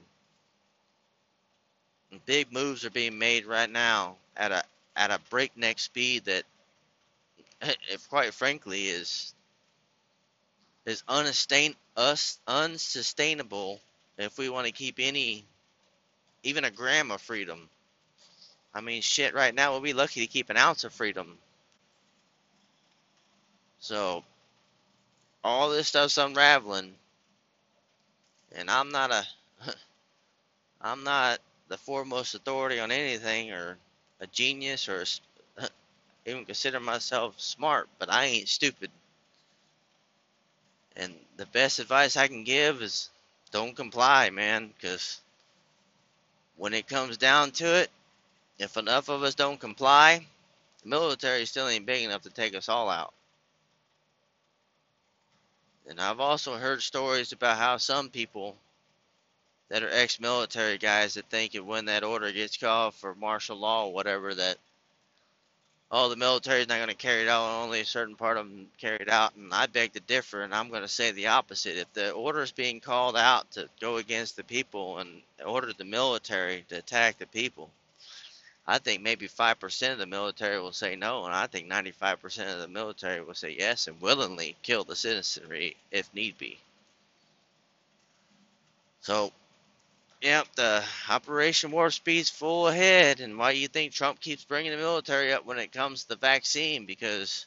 And 2.09 2.25
big 2.25 2.53
moves 2.53 2.85
are 2.85 2.89
being 2.89 3.19
made 3.19 3.45
right 3.45 3.69
now 3.69 4.15
at 4.37 4.51
a 4.53 4.63
at 4.95 5.11
a 5.11 5.19
breakneck 5.29 5.79
speed 5.79 6.25
that, 6.25 6.43
if 7.89 8.07
quite 8.09 8.33
frankly, 8.33 8.87
is 8.87 9.33
is 10.85 11.03
unsustain, 11.09 11.75
us, 11.97 12.39
unsustainable 12.47 13.81
if 14.17 14.37
we 14.37 14.49
want 14.49 14.67
to 14.67 14.73
keep 14.73 14.95
any, 14.99 15.45
even 16.43 16.65
a 16.65 16.71
gram 16.71 17.11
of 17.11 17.21
freedom. 17.21 17.69
I 18.73 18.81
mean, 18.81 19.01
shit, 19.01 19.33
right 19.33 19.53
now 19.53 19.71
we'll 19.71 19.81
be 19.81 19.93
lucky 19.93 20.21
to 20.21 20.27
keep 20.31 20.49
an 20.49 20.57
ounce 20.57 20.83
of 20.83 20.93
freedom. 20.93 21.37
So 23.79 24.23
all 25.43 25.69
this 25.69 25.89
stuff's 25.89 26.17
unraveling, 26.17 26.93
and 28.55 28.69
I'm 28.69 28.89
not 28.89 29.11
a 29.11 29.25
I'm 30.81 31.03
not 31.03 31.39
the 31.67 31.77
foremost 31.77 32.35
authority 32.35 32.79
on 32.79 32.91
anything 32.91 33.51
or 33.51 33.77
a 34.19 34.27
genius 34.27 34.87
or 34.87 35.03
a, 35.59 35.69
even 36.25 36.45
consider 36.45 36.79
myself 36.79 37.39
smart, 37.39 37.89
but 37.99 38.11
I 38.11 38.25
ain't 38.25 38.49
stupid. 38.49 38.89
And 40.95 41.13
the 41.37 41.45
best 41.47 41.79
advice 41.79 42.15
I 42.15 42.27
can 42.27 42.43
give 42.43 42.81
is 42.81 43.09
don't 43.53 43.75
comply, 43.75 44.31
man, 44.31 44.73
because 44.75 45.21
when 46.57 46.73
it 46.73 46.87
comes 46.87 47.17
down 47.17 47.51
to 47.51 47.81
it, 47.81 47.91
if 48.57 48.77
enough 48.77 49.09
of 49.09 49.21
us 49.21 49.35
don't 49.35 49.59
comply, 49.59 50.25
the 50.81 50.89
military 50.89 51.45
still 51.45 51.67
ain't 51.67 51.85
big 51.85 52.03
enough 52.03 52.23
to 52.23 52.31
take 52.31 52.55
us 52.55 52.67
all 52.67 52.89
out. 52.89 53.13
And 55.87 56.01
I've 56.01 56.19
also 56.19 56.55
heard 56.55 56.81
stories 56.81 57.31
about 57.31 57.57
how 57.57 57.77
some 57.77 58.09
people 58.09 58.55
that 59.69 59.83
are 59.83 59.89
ex-military 59.89 60.77
guys 60.77 61.13
that 61.13 61.29
think 61.29 61.51
that 61.51 61.65
when 61.65 61.85
that 61.85 62.03
order 62.03 62.31
gets 62.31 62.57
called 62.57 62.95
for 62.95 63.13
martial 63.15 63.57
law 63.57 63.85
or 63.85 63.93
whatever 63.93 64.33
that 64.33 64.57
oh 65.93 66.09
the 66.09 66.15
military 66.17 66.61
is 66.61 66.67
not 66.67 66.77
going 66.77 66.89
to 66.89 66.95
carry 66.95 67.21
it 67.21 67.29
out 67.29 67.63
only 67.63 67.79
a 67.79 67.85
certain 67.85 68.15
part 68.15 68.35
of 68.35 68.49
them 68.49 68.67
carry 68.77 68.97
it 68.97 69.09
out 69.09 69.35
and 69.35 69.53
i 69.53 69.65
beg 69.67 69.93
to 69.93 69.99
differ 70.01 70.41
and 70.41 70.53
i'm 70.53 70.69
going 70.69 70.81
to 70.81 70.87
say 70.87 71.11
the 71.11 71.27
opposite 71.27 71.77
if 71.77 71.93
the 71.93 72.11
order 72.11 72.41
is 72.41 72.51
being 72.51 72.81
called 72.81 73.15
out 73.15 73.49
to 73.51 73.69
go 73.79 73.97
against 73.97 74.35
the 74.35 74.43
people 74.43 74.97
and 74.97 75.21
order 75.45 75.71
the 75.77 75.85
military 75.85 76.65
to 76.67 76.77
attack 76.77 77.17
the 77.19 77.27
people 77.27 77.69
I 78.65 78.77
think 78.77 79.01
maybe 79.01 79.27
5% 79.27 79.91
of 79.91 79.97
the 79.97 80.05
military 80.05 80.59
will 80.59 80.71
say 80.71 80.95
no, 80.95 81.25
and 81.25 81.33
I 81.33 81.47
think 81.47 81.69
95% 81.69 82.53
of 82.53 82.59
the 82.61 82.67
military 82.67 83.21
will 83.21 83.33
say 83.33 83.55
yes 83.57 83.87
and 83.87 83.99
willingly 83.99 84.55
kill 84.61 84.85
the 84.85 84.95
citizenry 84.95 85.75
if 85.91 86.13
need 86.13 86.37
be. 86.37 86.57
So, 89.01 89.33
yep, 90.23 90.47
the 90.55 90.83
Operation 91.09 91.71
Warp 91.71 91.93
Speed's 91.93 92.31
full 92.31 92.67
ahead, 92.67 93.19
and 93.19 93.37
why 93.37 93.51
you 93.51 93.67
think 93.67 93.93
Trump 93.93 94.19
keeps 94.19 94.43
bringing 94.43 94.71
the 94.71 94.77
military 94.77 95.33
up 95.33 95.45
when 95.45 95.59
it 95.59 95.71
comes 95.71 96.03
to 96.03 96.09
the 96.09 96.15
vaccine? 96.15 96.87
Because 96.87 97.45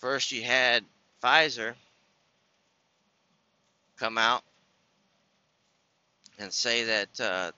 First, 0.00 0.32
you 0.32 0.42
had 0.42 0.84
Pfizer 1.22 1.74
come 3.98 4.16
out 4.16 4.42
and 6.38 6.50
say 6.50 6.84
that 6.84 7.20
uh, 7.20 7.52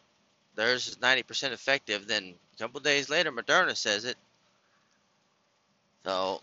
theirs 0.57 0.89
is 0.89 0.97
90% 0.97 1.53
effective. 1.53 2.09
Then 2.09 2.35
a 2.55 2.59
couple 2.59 2.81
days 2.81 3.09
later, 3.09 3.31
Moderna 3.31 3.77
says 3.77 4.05
it. 4.05 4.17
So, 6.05 6.43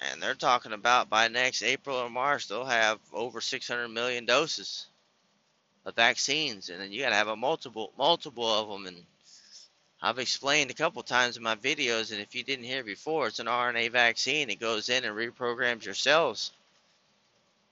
and 0.00 0.20
they're 0.20 0.34
talking 0.34 0.72
about 0.72 1.08
by 1.08 1.28
next 1.28 1.62
April 1.62 1.96
or 1.98 2.10
March, 2.10 2.48
they'll 2.48 2.64
have 2.64 2.98
over 3.12 3.40
600 3.40 3.86
million 3.86 4.24
doses 4.24 4.86
of 5.88 5.96
vaccines, 5.96 6.68
and 6.68 6.80
then 6.80 6.92
you 6.92 7.02
got 7.02 7.10
to 7.10 7.16
have 7.16 7.28
a 7.28 7.36
multiple, 7.36 7.92
multiple 7.98 8.46
of 8.46 8.68
them. 8.68 8.86
And 8.86 9.04
I've 10.00 10.18
explained 10.18 10.70
a 10.70 10.74
couple 10.74 11.02
times 11.02 11.36
in 11.36 11.42
my 11.42 11.56
videos, 11.56 12.12
and 12.12 12.20
if 12.20 12.34
you 12.34 12.44
didn't 12.44 12.66
hear 12.66 12.84
before, 12.84 13.26
it's 13.26 13.40
an 13.40 13.46
RNA 13.46 13.90
vaccine. 13.90 14.50
It 14.50 14.60
goes 14.60 14.88
in 14.88 15.04
and 15.04 15.16
reprograms 15.16 15.84
your 15.84 15.94
cells. 15.94 16.52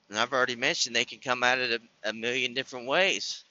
And 0.08 0.18
I've 0.18 0.32
already 0.32 0.56
mentioned 0.56 0.96
they 0.96 1.04
can 1.04 1.18
come 1.18 1.42
at 1.42 1.58
it 1.58 1.80
a, 2.04 2.10
a 2.10 2.12
million 2.12 2.54
different 2.54 2.86
ways. 2.86 3.44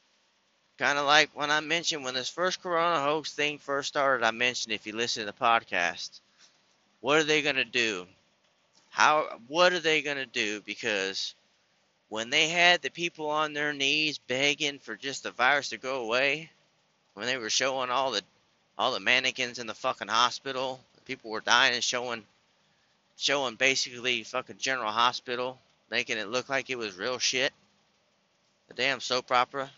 Kind 0.78 0.97
of 0.97 1.06
like 1.06 1.30
when 1.34 1.51
I 1.51 1.62
mentioned 1.62 2.04
when 2.04 2.15
this 2.15 2.30
first 2.30 2.62
corona 2.62 3.01
hoax 3.01 3.34
thing 3.34 3.60
first 3.60 3.88
started, 3.89 4.25
I 4.25 4.32
mentioned 4.32 4.73
if 4.73 4.86
you 4.86 4.93
listen 4.93 5.21
to 5.21 5.32
the 5.32 5.45
podcast, 5.45 6.19
what 6.99 7.19
are 7.19 7.23
they 7.23 7.41
going 7.41 7.56
to 7.56 7.65
do? 7.65 8.08
How 8.89 9.39
what 9.47 9.73
are 9.73 9.80
they 9.80 10.01
going 10.01 10.17
to 10.17 10.25
do 10.25 10.62
because 10.62 11.34
when 12.09 12.29
they 12.29 12.47
had 12.49 12.81
the 12.81 12.89
people 12.89 13.29
on 13.29 13.53
their 13.53 13.73
knees 13.73 14.17
begging 14.17 14.79
for 14.79 14.95
just 14.95 15.23
the 15.23 15.31
virus 15.31 15.69
to 15.69 15.77
go 15.77 16.03
away, 16.03 16.49
when 17.13 17.25
they 17.25 17.37
were 17.37 17.49
showing 17.49 17.89
all 17.89 18.11
the 18.11 18.21
all 18.77 18.91
the 18.91 18.99
mannequins 18.99 19.59
in 19.59 19.67
the 19.67 19.73
fucking 19.73 20.09
hospital, 20.09 20.81
people 21.05 21.31
were 21.31 21.41
dying 21.41 21.73
and 21.73 21.83
showing 21.83 22.23
showing 23.17 23.55
basically 23.55 24.23
fucking 24.23 24.57
General 24.57 24.91
Hospital, 24.91 25.57
making 25.89 26.17
it 26.17 26.27
look 26.27 26.49
like 26.49 26.69
it 26.69 26.77
was 26.77 26.97
real 26.97 27.17
shit. 27.17 27.53
The 28.67 28.73
damn 28.73 28.99
soap 28.99 29.31
opera. 29.31 29.69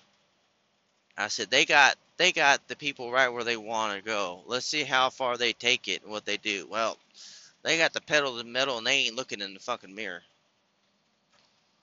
I 1.18 1.28
said 1.28 1.50
they 1.50 1.66
got 1.66 1.96
they 2.18 2.32
got 2.32 2.68
the 2.68 2.76
people 2.76 3.12
right 3.12 3.30
where 3.30 3.44
they 3.44 3.58
want 3.58 3.96
to 3.96 4.04
go. 4.04 4.42
Let's 4.48 4.66
see 4.66 4.84
how 4.84 5.10
far 5.10 5.38
they 5.38 5.54
take 5.54 5.88
it 5.88 6.04
and 6.04 6.12
what 6.12 6.26
they 6.26 6.38
do. 6.38 6.68
Well, 6.70 6.98
they 7.64 7.78
got 7.78 7.94
the 7.94 8.02
pedal 8.02 8.32
to 8.32 8.38
the 8.40 8.44
metal 8.50 8.78
and 8.78 8.88
they 8.88 9.06
ain't 9.06 9.16
looking 9.16 9.42
in 9.42 9.54
the 9.54 9.60
fucking 9.60 9.94
mirror. 9.94 10.24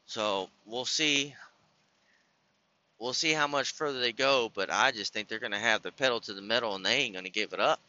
So 0.06 0.48
we'll 0.66 0.84
see. 0.84 1.34
We'll 2.98 3.12
see 3.12 3.32
how 3.32 3.46
much 3.46 3.72
further 3.72 4.00
they 4.00 4.12
go, 4.12 4.50
but 4.54 4.70
I 4.70 4.92
just 4.92 5.12
think 5.12 5.28
they're 5.28 5.38
gonna 5.38 5.58
have 5.58 5.82
the 5.82 5.92
pedal 5.92 6.20
to 6.20 6.32
the 6.34 6.42
metal 6.42 6.74
and 6.74 6.84
they 6.86 6.96
ain't 6.98 7.14
gonna 7.14 7.28
give 7.28 7.52
it 7.52 7.60
up. 7.60 7.80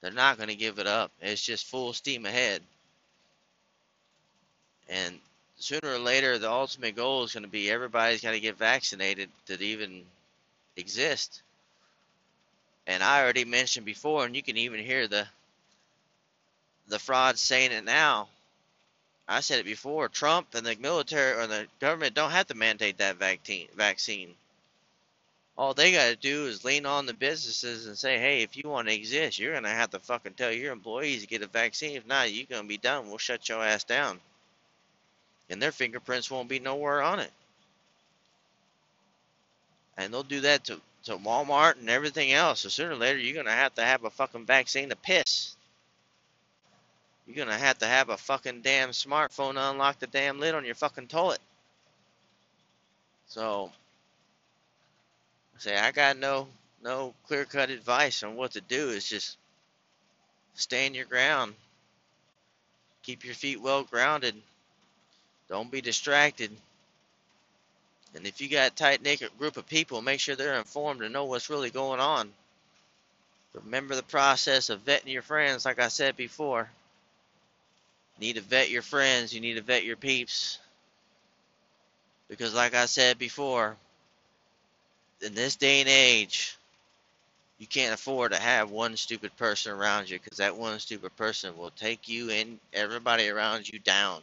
They're 0.00 0.12
not 0.12 0.38
gonna 0.38 0.54
give 0.54 0.78
it 0.78 0.86
up. 0.86 1.10
It's 1.20 1.42
just 1.42 1.66
full 1.66 1.92
steam 1.92 2.26
ahead. 2.26 2.62
And 4.88 5.18
sooner 5.56 5.94
or 5.94 5.98
later, 5.98 6.38
the 6.38 6.50
ultimate 6.50 6.96
goal 6.96 7.24
is 7.24 7.32
going 7.32 7.44
to 7.44 7.48
be 7.50 7.70
everybody's 7.70 8.20
got 8.20 8.32
to 8.32 8.40
get 8.40 8.58
vaccinated 8.58 9.30
to 9.46 9.60
even 9.62 10.02
exist. 10.76 11.42
And 12.86 13.02
I 13.02 13.22
already 13.22 13.44
mentioned 13.44 13.86
before, 13.86 14.24
and 14.26 14.36
you 14.36 14.42
can 14.42 14.56
even 14.56 14.80
hear 14.80 15.08
the 15.08 15.26
the 16.88 16.98
fraud 16.98 17.38
saying 17.38 17.72
it 17.72 17.84
now. 17.84 18.28
I 19.28 19.40
said 19.40 19.60
it 19.60 19.64
before. 19.64 20.08
Trump 20.08 20.54
and 20.54 20.66
the 20.66 20.76
military 20.76 21.40
or 21.40 21.46
the 21.46 21.66
government 21.80 22.14
don't 22.14 22.30
have 22.30 22.48
to 22.48 22.54
mandate 22.54 22.98
that 22.98 23.16
vaccine. 23.16 23.68
Vaccine. 23.74 24.34
All 25.56 25.74
they 25.74 25.92
got 25.92 26.06
to 26.06 26.16
do 26.16 26.46
is 26.46 26.64
lean 26.64 26.84
on 26.84 27.06
the 27.06 27.14
businesses 27.14 27.86
and 27.86 27.96
say, 27.96 28.18
"Hey, 28.18 28.42
if 28.42 28.56
you 28.56 28.68
want 28.68 28.88
to 28.88 28.94
exist, 28.94 29.38
you're 29.38 29.54
gonna 29.54 29.68
have 29.68 29.90
to 29.90 30.00
fucking 30.00 30.34
tell 30.34 30.52
your 30.52 30.72
employees 30.72 31.22
to 31.22 31.28
get 31.28 31.42
a 31.42 31.46
vaccine. 31.46 31.96
If 31.96 32.06
not, 32.06 32.32
you're 32.32 32.46
gonna 32.46 32.68
be 32.68 32.78
done. 32.78 33.08
We'll 33.08 33.18
shut 33.18 33.48
your 33.48 33.64
ass 33.64 33.84
down." 33.84 34.20
and 35.50 35.60
their 35.60 35.72
fingerprints 35.72 36.30
won't 36.30 36.48
be 36.48 36.58
nowhere 36.58 37.02
on 37.02 37.20
it. 37.20 37.30
And 39.96 40.12
they'll 40.12 40.22
do 40.22 40.40
that 40.40 40.64
to, 40.64 40.80
to 41.04 41.16
Walmart 41.16 41.78
and 41.78 41.88
everything 41.88 42.32
else. 42.32 42.60
So 42.60 42.68
sooner 42.68 42.92
or 42.92 42.96
later, 42.96 43.18
you're 43.18 43.34
going 43.34 43.46
to 43.46 43.52
have 43.52 43.74
to 43.76 43.84
have 43.84 44.04
a 44.04 44.10
fucking 44.10 44.46
vaccine 44.46 44.88
to 44.88 44.96
piss. 44.96 45.54
You're 47.26 47.46
to 47.46 47.54
have 47.54 47.78
to 47.78 47.86
have 47.86 48.10
a 48.10 48.16
fucking 48.16 48.60
damn 48.60 48.90
smartphone 48.90 49.54
to 49.54 49.70
unlock 49.70 49.98
the 49.98 50.06
damn 50.06 50.38
lid 50.38 50.54
on 50.54 50.64
your 50.64 50.74
fucking 50.74 51.08
toilet. 51.08 51.40
So, 53.28 53.72
say 55.58 55.76
I 55.76 55.90
got 55.90 56.18
no 56.18 56.48
no 56.82 57.14
clear 57.26 57.44
cut 57.46 57.70
advice 57.70 58.22
on 58.22 58.36
what 58.36 58.52
to 58.52 58.60
do. 58.60 58.90
It's 58.90 59.08
just 59.08 59.38
stand 60.54 60.94
your 60.94 61.06
ground. 61.06 61.54
Keep 63.02 63.24
your 63.24 63.34
feet 63.34 63.60
well 63.60 63.84
grounded 63.84 64.34
don't 65.48 65.70
be 65.70 65.80
distracted. 65.80 66.50
And 68.14 68.26
if 68.26 68.40
you 68.40 68.48
got 68.48 68.72
a 68.72 68.74
tight 68.74 69.02
knit 69.02 69.22
group 69.38 69.56
of 69.56 69.66
people, 69.66 70.00
make 70.00 70.20
sure 70.20 70.36
they're 70.36 70.58
informed 70.58 71.02
and 71.02 71.12
know 71.12 71.24
what's 71.24 71.50
really 71.50 71.70
going 71.70 72.00
on. 72.00 72.32
Remember 73.52 73.94
the 73.94 74.02
process 74.02 74.70
of 74.70 74.84
vetting 74.84 75.12
your 75.12 75.22
friends, 75.22 75.64
like 75.64 75.78
I 75.78 75.88
said 75.88 76.16
before. 76.16 76.68
You 78.18 78.26
need 78.26 78.36
to 78.36 78.42
vet 78.42 78.70
your 78.70 78.82
friends, 78.82 79.34
you 79.34 79.40
need 79.40 79.54
to 79.54 79.62
vet 79.62 79.84
your 79.84 79.96
peeps. 79.96 80.58
Because, 82.28 82.54
like 82.54 82.74
I 82.74 82.86
said 82.86 83.18
before, 83.18 83.76
in 85.20 85.34
this 85.34 85.56
day 85.56 85.80
and 85.80 85.88
age, 85.88 86.56
you 87.58 87.66
can't 87.66 87.94
afford 87.94 88.32
to 88.32 88.38
have 88.38 88.70
one 88.70 88.96
stupid 88.96 89.36
person 89.36 89.72
around 89.72 90.10
you 90.10 90.18
because 90.18 90.38
that 90.38 90.56
one 90.56 90.78
stupid 90.78 91.14
person 91.16 91.56
will 91.56 91.70
take 91.70 92.08
you 92.08 92.30
and 92.30 92.58
everybody 92.72 93.28
around 93.28 93.68
you 93.68 93.78
down. 93.78 94.20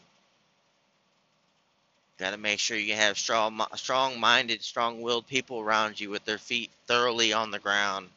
Got 2.17 2.31
to 2.31 2.37
make 2.37 2.59
sure 2.59 2.77
you 2.77 2.93
have 2.93 3.17
strong, 3.17 3.59
strong-minded, 3.75 4.61
strong-willed 4.61 5.25
people 5.27 5.59
around 5.59 5.99
you 5.99 6.09
with 6.09 6.23
their 6.25 6.37
feet 6.37 6.69
thoroughly 6.85 7.33
on 7.33 7.49
the 7.49 7.57
ground. 7.57 8.09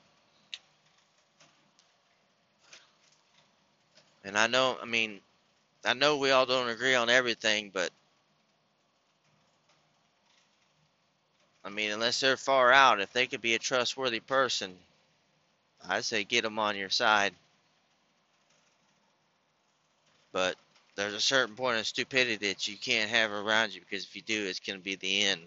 And 4.24 4.36
I 4.36 4.46
know, 4.46 4.76
I 4.82 4.84
mean, 4.84 5.20
I 5.84 5.94
know 5.94 6.16
we 6.18 6.30
all 6.30 6.46
don't 6.46 6.68
agree 6.70 6.94
on 6.94 7.10
everything, 7.10 7.70
but 7.72 7.90
I 11.64 11.70
mean, 11.70 11.90
unless 11.92 12.20
they're 12.20 12.36
far 12.36 12.72
out, 12.72 13.00
if 13.00 13.12
they 13.12 13.26
could 13.26 13.42
be 13.42 13.54
a 13.54 13.58
trustworthy 13.58 14.20
person, 14.20 14.74
I 15.88 16.00
say 16.00 16.24
get 16.24 16.42
them 16.44 16.58
on 16.58 16.76
your 16.76 16.90
side. 16.90 17.34
But 20.32 20.56
there's 20.96 21.14
a 21.14 21.20
certain 21.20 21.56
point 21.56 21.78
of 21.78 21.86
stupidity 21.86 22.48
that 22.48 22.68
you 22.68 22.76
can't 22.76 23.10
have 23.10 23.32
around 23.32 23.74
you 23.74 23.80
because 23.80 24.04
if 24.04 24.16
you 24.16 24.22
do, 24.22 24.46
it's 24.46 24.60
going 24.60 24.78
to 24.78 24.84
be 24.84 24.96
the 24.96 25.22
end, 25.24 25.42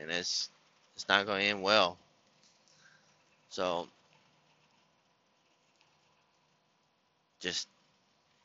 and 0.00 0.10
it's 0.10 0.50
it's 0.96 1.08
not 1.08 1.26
going 1.26 1.40
to 1.40 1.46
end 1.46 1.62
well. 1.62 1.98
So 3.50 3.88
just 7.40 7.68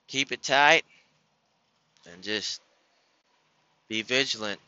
keep 0.07 0.31
it 0.31 0.43
tight 0.43 0.83
and 2.11 2.23
just 2.23 2.61
be 3.87 4.01
vigilant. 4.01 4.59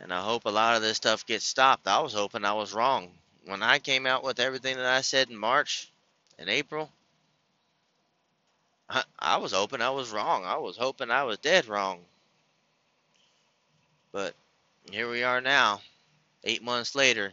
And 0.00 0.12
I 0.12 0.20
hope 0.20 0.44
a 0.44 0.50
lot 0.50 0.76
of 0.76 0.82
this 0.82 0.96
stuff 0.96 1.26
gets 1.26 1.46
stopped. 1.46 1.86
I 1.86 2.00
was 2.00 2.12
hoping 2.12 2.44
I 2.44 2.52
was 2.52 2.74
wrong. 2.74 3.10
When 3.46 3.62
I 3.62 3.78
came 3.78 4.06
out 4.06 4.24
with 4.24 4.40
everything 4.40 4.76
that 4.76 4.86
I 4.86 5.02
said 5.02 5.30
in 5.30 5.36
March 5.36 5.90
and 6.38 6.48
April, 6.48 6.90
I, 8.88 9.04
I 9.18 9.36
was 9.38 9.52
hoping 9.52 9.80
I 9.80 9.90
was 9.90 10.10
wrong. 10.10 10.44
I 10.44 10.56
was 10.56 10.76
hoping 10.76 11.10
I 11.10 11.24
was 11.24 11.38
dead 11.38 11.66
wrong. 11.66 12.00
But 14.12 14.34
here 14.90 15.10
we 15.10 15.22
are 15.22 15.40
now, 15.40 15.80
eight 16.44 16.62
months 16.62 16.94
later, 16.94 17.32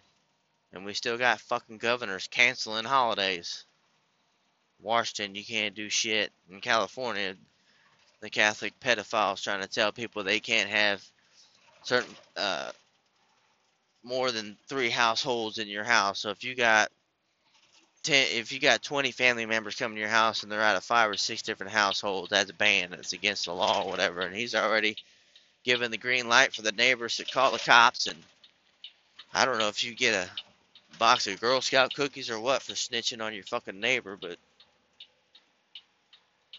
and 0.74 0.86
we 0.86 0.94
still 0.94 1.18
got 1.18 1.42
fucking 1.42 1.78
governors 1.78 2.28
canceling 2.28 2.86
holidays. 2.86 3.66
Washington, 4.82 5.36
you 5.36 5.46
can't 5.46 5.76
do 5.76 5.90
shit. 5.90 6.32
In 6.50 6.62
California, 6.62 7.36
the 8.22 8.30
Catholic 8.30 8.80
pedophiles 8.80 9.44
trying 9.44 9.62
to 9.62 9.68
tell 9.68 9.92
people 9.92 10.24
they 10.24 10.40
can't 10.40 10.70
have 10.70 11.04
certain 11.84 12.14
uh, 12.38 12.72
more 14.04 14.32
than 14.32 14.58
three 14.68 14.90
households 14.90 15.58
in 15.58 15.68
your 15.68 15.84
house. 15.84 16.20
So 16.20 16.30
if 16.30 16.44
you 16.44 16.56
got 16.56 16.90
ten, 18.04 18.28
if 18.32 18.52
you 18.52 18.60
got 18.60 18.84
20 18.84 19.12
family 19.12 19.46
members 19.46 19.76
coming 19.76 19.96
to 19.96 20.02
your 20.02 20.10
house 20.10 20.44
and 20.44 20.52
they're 20.52 20.62
out 20.62 20.76
of 20.76 20.84
five 20.84 21.10
or 21.10 21.18
six 21.18 21.42
different 21.42 21.72
households, 21.72 22.30
that's 22.30 22.50
a 22.52 22.54
ban. 22.54 22.92
That's 22.92 23.14
against 23.14 23.46
the 23.46 23.54
law 23.54 23.84
or 23.84 23.90
whatever. 23.90 24.22
And 24.22 24.36
he's 24.36 24.56
already 24.56 24.96
given 25.64 25.92
the 25.92 25.98
green 25.98 26.30
light 26.30 26.54
for 26.54 26.62
the 26.62 26.72
neighbors 26.72 27.18
to 27.18 27.26
call 27.26 27.52
the 27.52 27.60
cops. 27.60 28.08
And 28.08 28.18
I 29.34 29.46
don't 29.46 29.60
know 29.60 29.68
if 29.68 29.84
you 29.84 29.96
get 29.96 30.14
a 30.14 30.98
box 30.98 31.28
of 31.28 31.42
Girl 31.42 31.62
Scout 31.62 31.94
cookies 31.94 32.30
or 32.30 32.40
what 32.40 32.62
for 32.62 32.74
snitching 32.74 33.24
on 33.24 33.34
your 33.34 33.44
fucking 33.44 33.80
neighbor, 33.80 34.18
but 34.20 34.38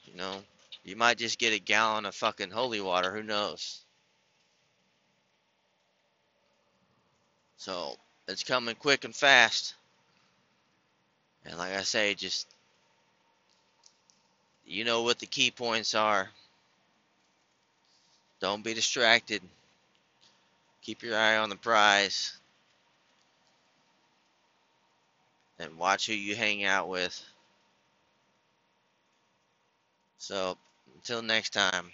you 0.05 0.17
know, 0.17 0.43
you 0.85 0.97
might 0.97 1.19
just 1.19 1.39
get 1.39 1.53
a 1.53 1.59
gallon 1.59 2.07
of 2.07 2.15
fucking 2.15 2.51
holy 2.51 2.81
water. 2.81 3.13
Who 3.13 3.23
knows? 3.23 3.85
So 7.57 7.97
it's 8.29 8.45
coming 8.45 8.75
quick 8.75 9.05
and 9.05 9.15
fast. 9.15 9.75
And 11.45 11.59
like 11.59 11.75
I 11.75 11.83
say, 11.83 12.15
just 12.15 12.47
You 14.67 14.85
know 14.85 15.03
what 15.03 15.19
the 15.19 15.27
key 15.27 15.51
points 15.51 15.95
are. 15.95 16.31
Don't 18.41 18.65
be 18.65 18.75
distracted. 18.75 19.43
Keep 20.83 21.03
your 21.03 21.17
eye 21.17 21.37
on 21.37 21.49
the 21.49 21.57
prize. 21.57 22.37
And 25.59 25.77
watch 25.77 26.07
who 26.07 26.15
you 26.15 26.35
hang 26.35 26.65
out 26.65 26.89
with. 26.89 27.23
So, 30.19 30.57
until 30.95 31.23
next 31.23 31.51
time. 31.51 31.93